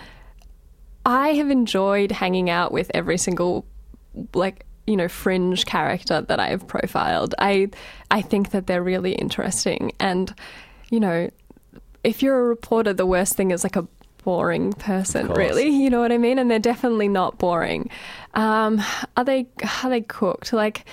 [1.10, 3.66] I have enjoyed hanging out with every single,
[4.36, 7.34] like, you know, fringe character that I have profiled.
[7.40, 7.70] I,
[8.12, 9.94] I think that they're really interesting.
[10.00, 10.32] And,
[10.92, 11.32] you know,
[12.04, 13.88] if you're a reporter, the worst thing is like a
[14.24, 15.70] boring person, really.
[15.80, 16.38] You know what I mean?
[16.38, 17.90] And they're definitely not boring.
[18.36, 18.80] Um,
[19.18, 19.48] are they,
[19.84, 20.54] are they cooked?
[20.54, 20.86] Like,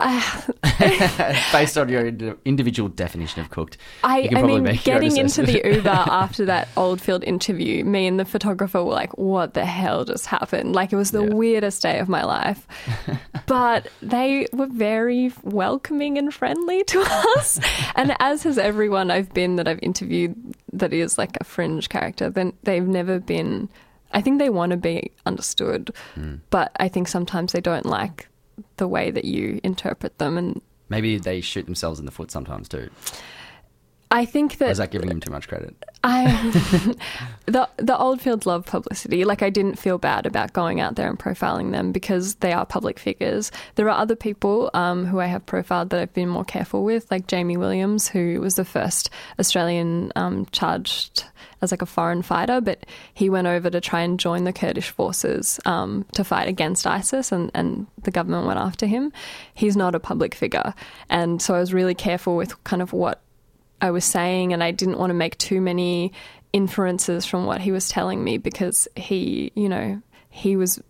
[1.52, 2.06] Based on your
[2.44, 5.60] individual definition of cooked, I, I mean, getting into the.
[5.64, 10.26] Uber after that Oldfield interview, me and the photographer were like, what the hell just
[10.26, 10.74] happened?
[10.74, 11.34] Like, it was the Yeah.
[11.34, 12.66] weirdest day of my life.
[13.46, 17.00] but they were very welcoming and friendly to
[17.36, 17.58] us.
[17.96, 20.36] and as has everyone I've been that I've interviewed
[20.72, 23.68] that is like a fringe character, then they've never been.
[24.12, 26.36] I think they want to be understood, Hmm.
[26.50, 28.27] but I think sometimes they don't like
[28.78, 30.38] the way that you interpret them.
[30.38, 32.88] And Maybe they shoot themselves in the foot sometimes too.
[34.10, 35.76] I think Or that is that giving them too much credit?
[36.02, 36.24] I
[37.46, 39.24] the the Oldfields love publicity.
[39.24, 42.64] Like I didn't feel bad about going out there and profiling them because they are
[42.64, 43.52] public figures.
[43.74, 47.10] There are other people um, who I have profiled that I've been more careful with,
[47.10, 51.24] like Jamie Williams, who was the first Australian um, charged
[51.60, 54.90] as like a foreign fighter, but he went over to try and join the Kurdish
[54.90, 59.12] forces um, to fight against ISIS, and, and the government went after him.
[59.54, 60.74] He's not a public figure,
[61.08, 63.22] and so I was really careful with kind of what
[63.80, 66.12] I was saying, and I didn't want to make too many
[66.52, 70.00] inferences from what he was telling me because he, you know,
[70.30, 70.80] he was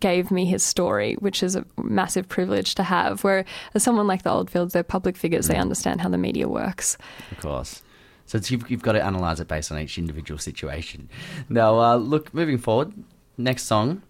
[0.00, 3.22] gave me his story, which is a massive privilege to have.
[3.22, 3.44] Where
[3.74, 6.96] as someone like the Oldfields, they're public figures; they understand how the media works.
[7.32, 7.82] Of course.
[8.26, 11.08] So you've, you've got to analyse it based on each individual situation.
[11.48, 12.92] Now, uh, look, moving forward,
[13.36, 14.02] next song.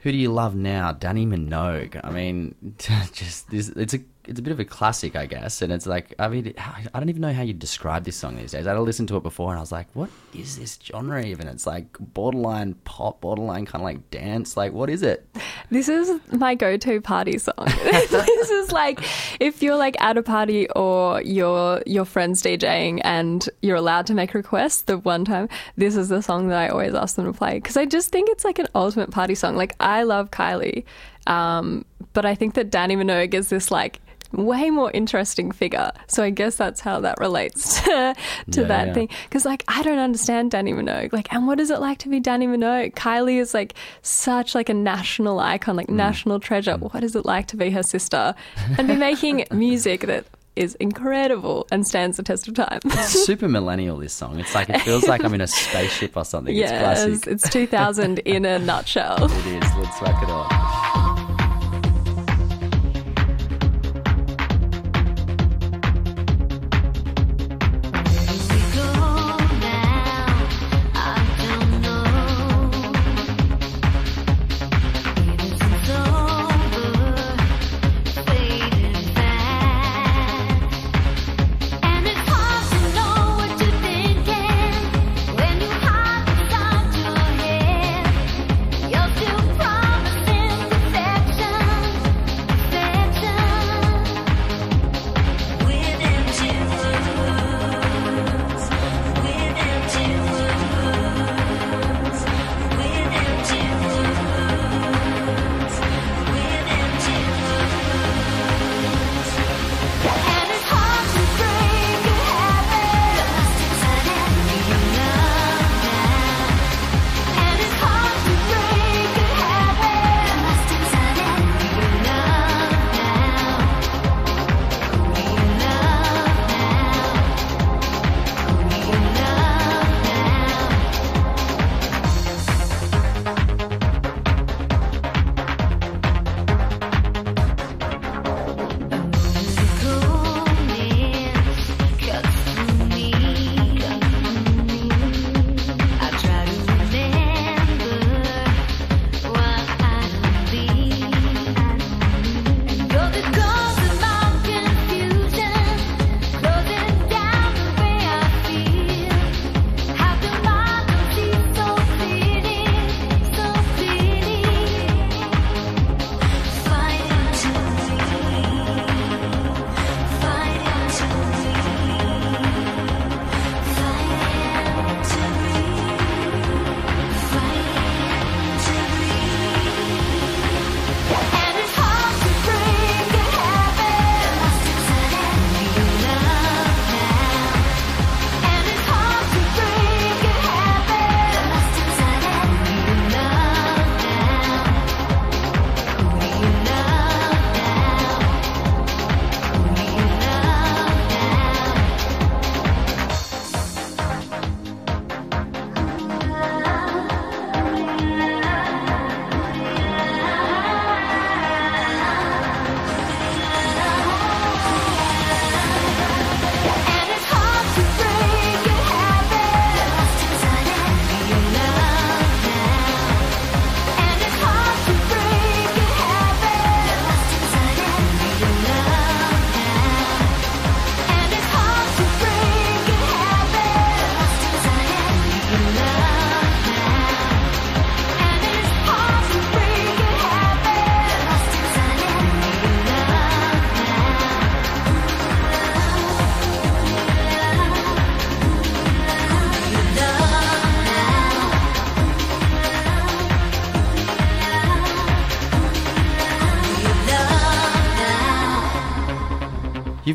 [0.00, 0.92] Who do you love now?
[0.92, 2.00] Dannii Minogue.
[2.02, 2.54] I mean,
[3.12, 3.98] just this, it's a
[4.30, 5.60] it's a bit of a classic, I guess.
[5.60, 8.52] And it's like, I mean, I don't even know how you describe this song these
[8.52, 8.64] days.
[8.64, 11.48] I had listened to it before, and I was like, what is this genre even?
[11.48, 14.56] It's like borderline pop, borderline kind of like dance.
[14.56, 15.26] Like, what is it?
[15.70, 17.54] This is my go-to party song.
[17.66, 19.00] this is like
[19.40, 24.14] if you're like at a party or your your friends DJing and you're allowed to
[24.14, 24.82] make requests.
[24.82, 27.76] The one time, this is the song that I always ask them to play because
[27.76, 29.56] I just think it's like an ultimate party song.
[29.56, 30.84] Like I love Kylie,
[31.26, 34.00] um, but I think that Dannii Minogue is this like
[34.32, 35.90] way more interesting figure.
[36.06, 38.14] So I guess that's how that relates to,
[38.52, 38.94] to Yeah, that yeah.
[38.94, 39.08] thing.
[39.24, 41.12] Because like I don't understand Dannii Minogue.
[41.12, 42.94] Like, and what is it like to be Dannii Minogue?
[42.94, 45.78] Kylie is like such like a national icon, Mm.
[45.78, 46.76] like national treasure.
[46.76, 48.34] What is it like to be her sister
[48.78, 50.24] and be making music that
[50.56, 52.80] is incredible and stands the test of time.
[52.84, 54.38] it's Super millennial, this song.
[54.40, 56.54] It's like, it feels like I'm in a spaceship or something.
[56.54, 57.26] It's classic.
[57.28, 59.24] it's 2000 in a nutshell.
[59.24, 59.74] It is.
[59.76, 60.99] Let's whack it on.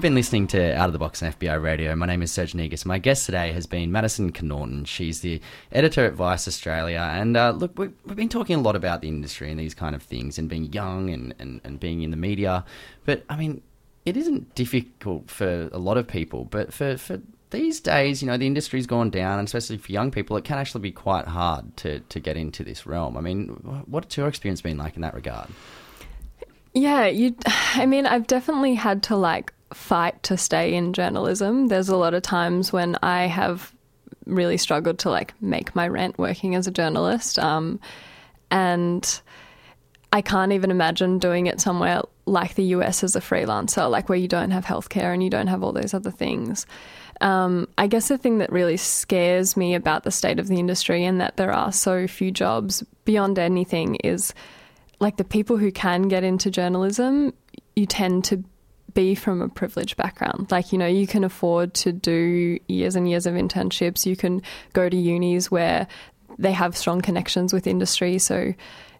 [0.05, 1.95] Been listening to Out of the Box on FBI Radio.
[1.95, 2.85] My name is Serge Negus.
[2.85, 4.85] My guest today has been Maddison Connaughton.
[4.85, 5.41] She's the
[5.71, 6.99] editor at Vice Australia.
[7.11, 9.95] And uh, look, we, we've been talking a lot about the industry and these kind
[9.95, 12.63] of things and being young and, and, and being in the media.
[13.05, 13.63] But I mean,
[14.05, 18.37] it isn't difficult for a lot of people, but for, for these days, you know,
[18.37, 21.75] the industry's gone down, and especially for young people, it can actually be quite hard
[21.77, 23.17] to, to get into this realm.
[23.17, 23.47] I mean,
[23.87, 25.49] what's your experience been like in that regard?
[26.75, 27.35] Yeah, you.
[27.47, 31.67] I mean, I've definitely had to like fight to stay in journalism.
[31.67, 33.73] There's a lot of times when I have
[34.25, 37.79] really struggled to like make my rent working as a journalist, um,
[38.49, 39.21] and
[40.13, 44.17] I can't even imagine doing it somewhere like the US as a freelancer, like where
[44.17, 46.65] you don't have healthcare and you don't have all those other things.
[47.19, 51.03] Um, I guess the thing that really scares me about the state of the industry
[51.03, 54.33] and that there are so few jobs beyond anything is
[54.99, 57.33] like the people who can get into journalism,
[57.75, 58.43] you tend to
[58.95, 60.49] be from a privileged background.
[60.49, 64.05] Like, you know, you can afford to do years and years of internships.
[64.05, 64.41] You can
[64.73, 65.87] go to unis where
[66.39, 68.17] they have strong connections with industry.
[68.17, 68.55] So,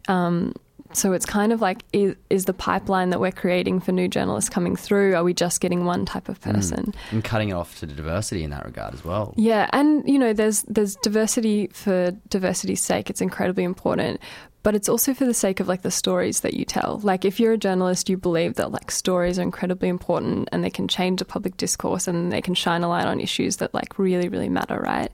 [0.07, 0.53] um,
[0.93, 4.49] so it's kind of like is, is the pipeline that we're creating for new journalists
[4.49, 5.15] coming through?
[5.15, 6.93] Are we just getting one type of person?
[7.11, 9.33] and cutting it off to the diversity in that regard as well.
[9.37, 13.09] Yeah, and you know, there's there's diversity for diversity's sake.
[13.09, 14.19] It's incredibly important,
[14.65, 16.99] but it's also for the sake of like the stories that you tell.
[17.03, 20.71] Like if you're a journalist, you believe that like stories are incredibly important and they
[20.71, 23.99] can change the public discourse and they can shine a light on issues that like
[23.99, 25.11] really really matter, right?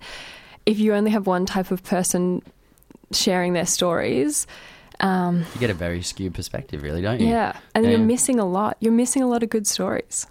[0.65, 2.41] If you only have one type of person
[3.11, 4.47] sharing their stories,
[5.01, 7.27] um, You get a very skewed perspective, really, don't you?
[7.27, 7.91] yeah, and Yeah.
[7.91, 8.77] you're missing a lot.
[8.79, 10.27] You're missing a lot of good stories.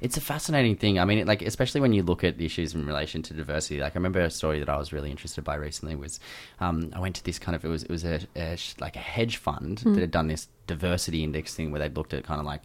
[0.00, 0.98] It's a fascinating thing.
[0.98, 3.80] I mean, it, like especially when you look at the issues in relation to diversity.
[3.80, 6.20] Like I remember a story that I was really interested by recently was
[6.60, 9.00] um, I went to this kind of it was it was a, a like a
[9.00, 12.46] hedge fund that had done this diversity index thing where they looked at kind of
[12.46, 12.62] like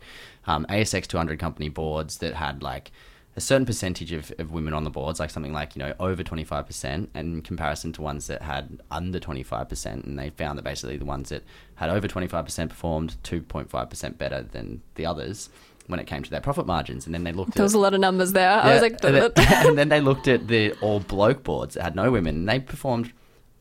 [0.48, 2.92] um, ASX 200 company boards that had like
[3.36, 6.24] a certain percentage of, of women on the boards, like something like you know over
[6.24, 11.06] 25%, in comparison to ones that had under 25%, and they found that basically the
[11.06, 11.44] ones that
[11.76, 15.50] had over 25% performed 2.5% better than the others
[15.90, 17.80] when it came to their profit margins, and then they looked There at was a
[17.80, 18.52] lot of numbers there.
[18.52, 21.84] I was like, and, then, and then they looked at the all bloke boards that
[21.84, 23.12] had no women, and they performed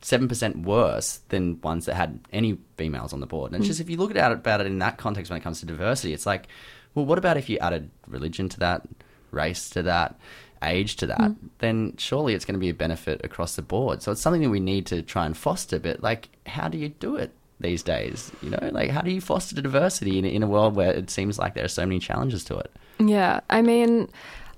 [0.02, 3.52] seven percent worse than ones that had any females on the board.
[3.52, 3.70] And it's hmm.
[3.70, 5.66] just if you look at it, about it in that context when it comes to
[5.66, 6.48] diversity, it's like,
[6.94, 8.82] well, what about if you added religion to that,
[9.30, 10.20] race to that,
[10.62, 11.20] age to that?
[11.20, 11.46] Hmm.
[11.60, 14.02] Then surely it's going to be a benefit across the board.
[14.02, 15.78] So it's something that we need to try and foster.
[15.78, 17.32] But like, how do you do it?
[17.60, 20.92] These days, you know, like how do you foster diversity in, in a world where
[20.92, 22.70] it seems like there are so many challenges to it?
[23.00, 24.08] Yeah, I mean,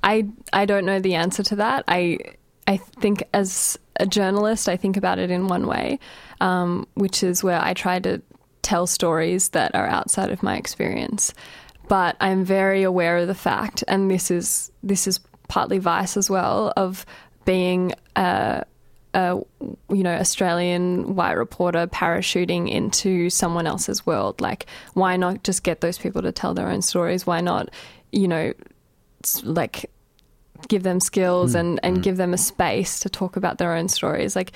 [0.03, 1.85] I I don't know the answer to that.
[1.89, 2.19] I
[2.67, 5.99] I think as a journalist, I think about it in one way,
[6.41, 8.21] um, which is where I try to
[8.63, 11.35] tell stories that are outside of my experience.
[11.89, 16.31] But I'm very aware of the fact, and this is this is partly vice as
[16.31, 17.05] well of
[17.45, 18.65] being a,
[19.15, 19.41] a
[19.91, 24.41] you know Australian white reporter parachuting into someone else's world.
[24.41, 27.27] Like, why not just get those people to tell their own stories?
[27.27, 27.71] Why not,
[28.13, 28.53] you know,
[29.43, 29.91] like
[30.69, 34.37] give them skills and, and give them a space to talk about their own stories.
[34.37, 34.53] Like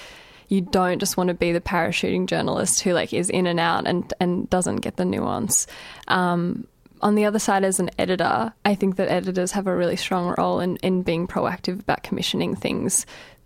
[0.49, 3.87] you don't just want to be the parachuting journalist who like is in and out
[3.87, 5.67] and, and doesn't get the nuance.
[6.09, 6.67] Um,
[7.03, 10.35] on the other side, as an editor, I think that editors have a really strong
[10.39, 13.05] role in, in being proactive about commissioning things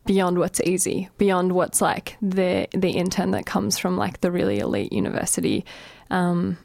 [0.09, 4.59] beyond what's easy, beyond what's like the the intern that comes from like the really
[4.59, 5.67] elite university.
[6.11, 6.57] Um,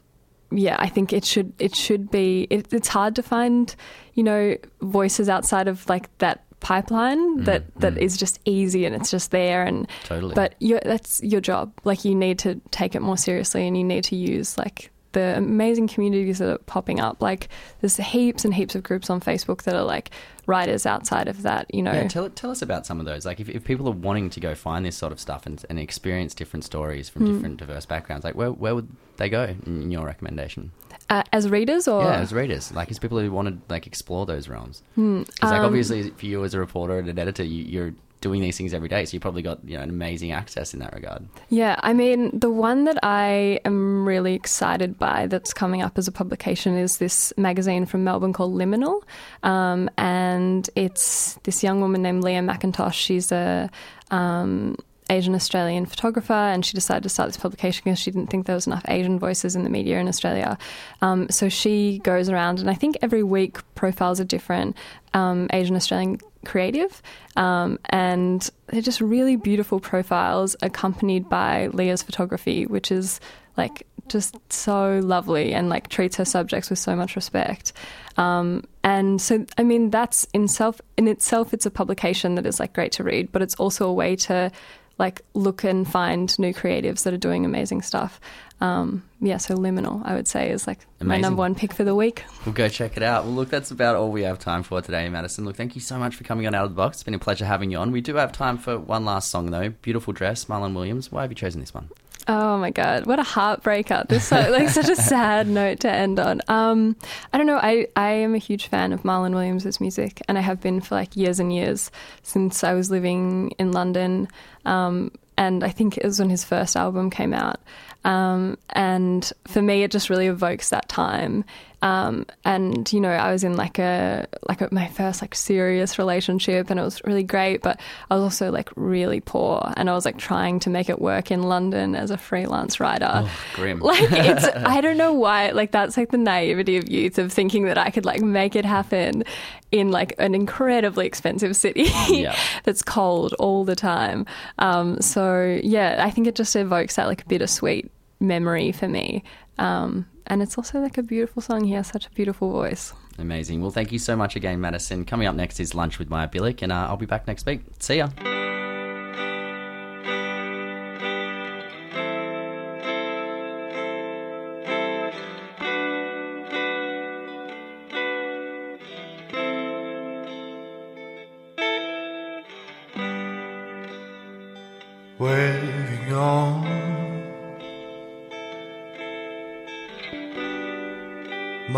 [0.50, 2.46] yeah, I think it should it should be.
[2.48, 3.74] It, it's hard to find,
[4.14, 9.10] you know, voices outside of like that pipeline that that is just easy and it's
[9.10, 10.34] just there and Totally.
[10.34, 13.84] but you that's your job like you need to take it more seriously and you
[13.84, 17.48] need to use like the amazing communities that are popping up like
[17.80, 20.10] there's heaps and heaps of groups on facebook that are like
[20.46, 23.24] writers outside of that you know Yeah, tell, tell us about some of those.
[23.24, 25.78] Like, if, if people are wanting to go find this sort of stuff and, and
[25.78, 27.32] experience different stories from Hmm.
[27.32, 30.72] different diverse backgrounds, like, where, where would they go in, your recommendation?
[31.08, 34.26] uh, as readers or Yeah, as readers, like, as people who want to like explore
[34.26, 34.82] those realms.
[34.96, 37.94] Hmm, Because, like, um, obviously, for you as a reporter and an editor, you, you're
[38.24, 40.80] doing these things every day, so you probably got you know an amazing access in
[40.80, 41.28] that regard.
[41.50, 46.08] Yeah, I mean, the one that I am really excited by that's coming up as
[46.08, 49.02] a publication is this magazine from Melbourne called Liminal.
[49.42, 52.94] Um, and it's this young woman named Leah McIntosh.
[52.94, 53.70] She's a.
[54.10, 54.76] Um,
[55.10, 58.54] Asian Australian photographer, and she decided to start this publication because she didn't think there
[58.54, 60.56] was enough Asian voices in the media in Australia.
[61.02, 64.76] Um, so she goes around, and I think every week profiles a different
[65.12, 67.02] um, Asian Australian creative,
[67.36, 73.20] um, and they're just really beautiful profiles accompanied by Leah's photography, which is
[73.56, 77.72] like just so lovely and like treats her subjects with so much respect.
[78.16, 82.60] Um, and so, I mean, that's in self in itself, it's a publication that is
[82.60, 84.50] like great to read, but it's also a way to
[84.98, 88.20] like look and find new creatives that are doing amazing stuff.
[88.60, 91.94] Um, yeah, so Liminal, I would say, is like my number one pick for the
[91.94, 92.24] week.
[92.46, 93.24] We'll go check it out.
[93.24, 95.44] Well, look, that's about all we have time for today, Maddison.
[95.44, 96.98] Look, thank you so much for coming on Out of the Box.
[96.98, 97.90] It's been a pleasure having you on.
[97.90, 99.70] We do have time for one last song, though.
[99.70, 101.10] Beautiful Dress, Marlon Williams.
[101.10, 101.90] Why have you chosen this one?
[102.26, 104.08] Oh my god, what a heartbreaker!
[104.08, 106.40] This so, like such a sad note to end on.
[106.48, 106.96] Um,
[107.32, 107.58] I don't know.
[107.58, 110.94] I I am a huge fan of Marlon Williams' music, and I have been for
[110.94, 111.90] like years and years
[112.22, 114.28] since I was living in London.
[114.64, 117.60] Um, and I think it was when his first album came out.
[118.04, 121.44] Um, and for me, it just really evokes that time.
[121.84, 125.98] Um, and you know, I was in like a like a, my first like serious
[125.98, 127.60] relationship, and it was really great.
[127.60, 127.78] But
[128.10, 131.30] I was also like really poor, and I was like trying to make it work
[131.30, 133.10] in London as a freelance writer.
[133.12, 133.80] Oh, grim.
[133.84, 137.66] Like it's I don't know why like that's like the naivety of youth of thinking
[137.66, 139.24] that I could like make it happen
[139.70, 142.34] in like an incredibly expensive city Yeah.
[142.62, 144.24] that's cold all the time.
[144.58, 149.22] Um, so yeah, I think it just evokes that like bittersweet memory for me.
[149.58, 151.64] Um, and it's also like a beautiful song.
[151.64, 152.92] He has such a beautiful voice.
[153.18, 153.60] Amazing.
[153.60, 155.04] Well, thank you so much again, Maddison.
[155.04, 157.60] Coming up next is Lunch with Maya Billick, and uh, I'll be back next week.
[157.78, 158.08] See ya.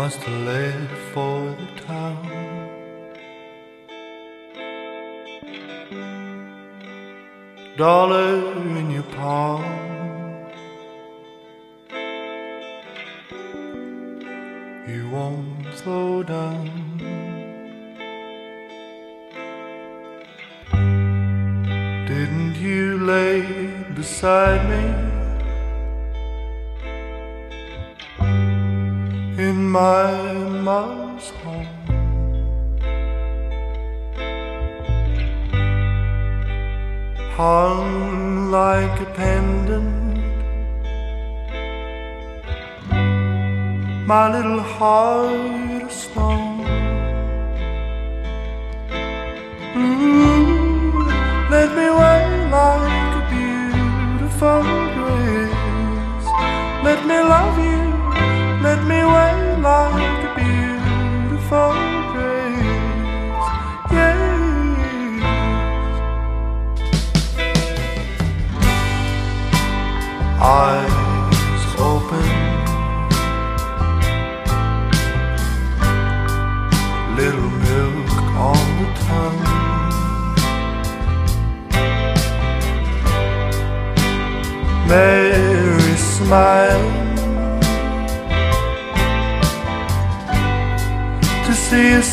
[0.07, 2.27] Must have for the town.
[7.75, 9.65] Dollar in your palm.
[14.87, 16.71] You won't slow down.
[22.07, 23.41] Didn't you lay
[23.93, 25.06] beside me
[44.07, 45.66] my little heart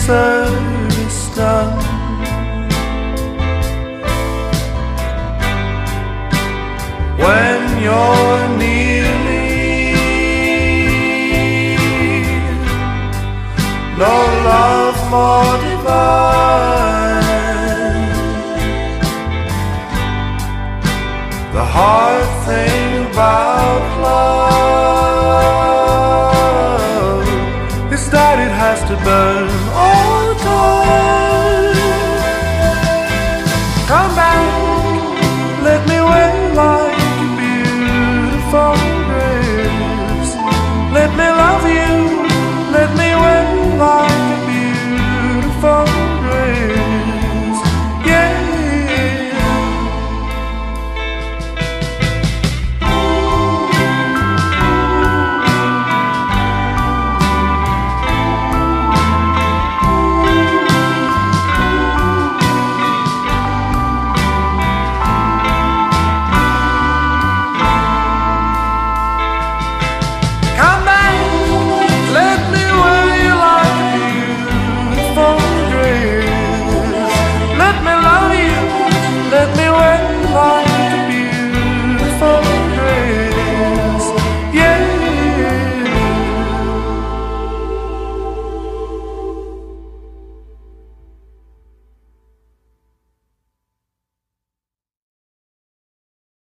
[0.07, 1.79] service done.
[7.25, 9.47] When you're near me,
[13.97, 14.17] no
[14.51, 15.64] love more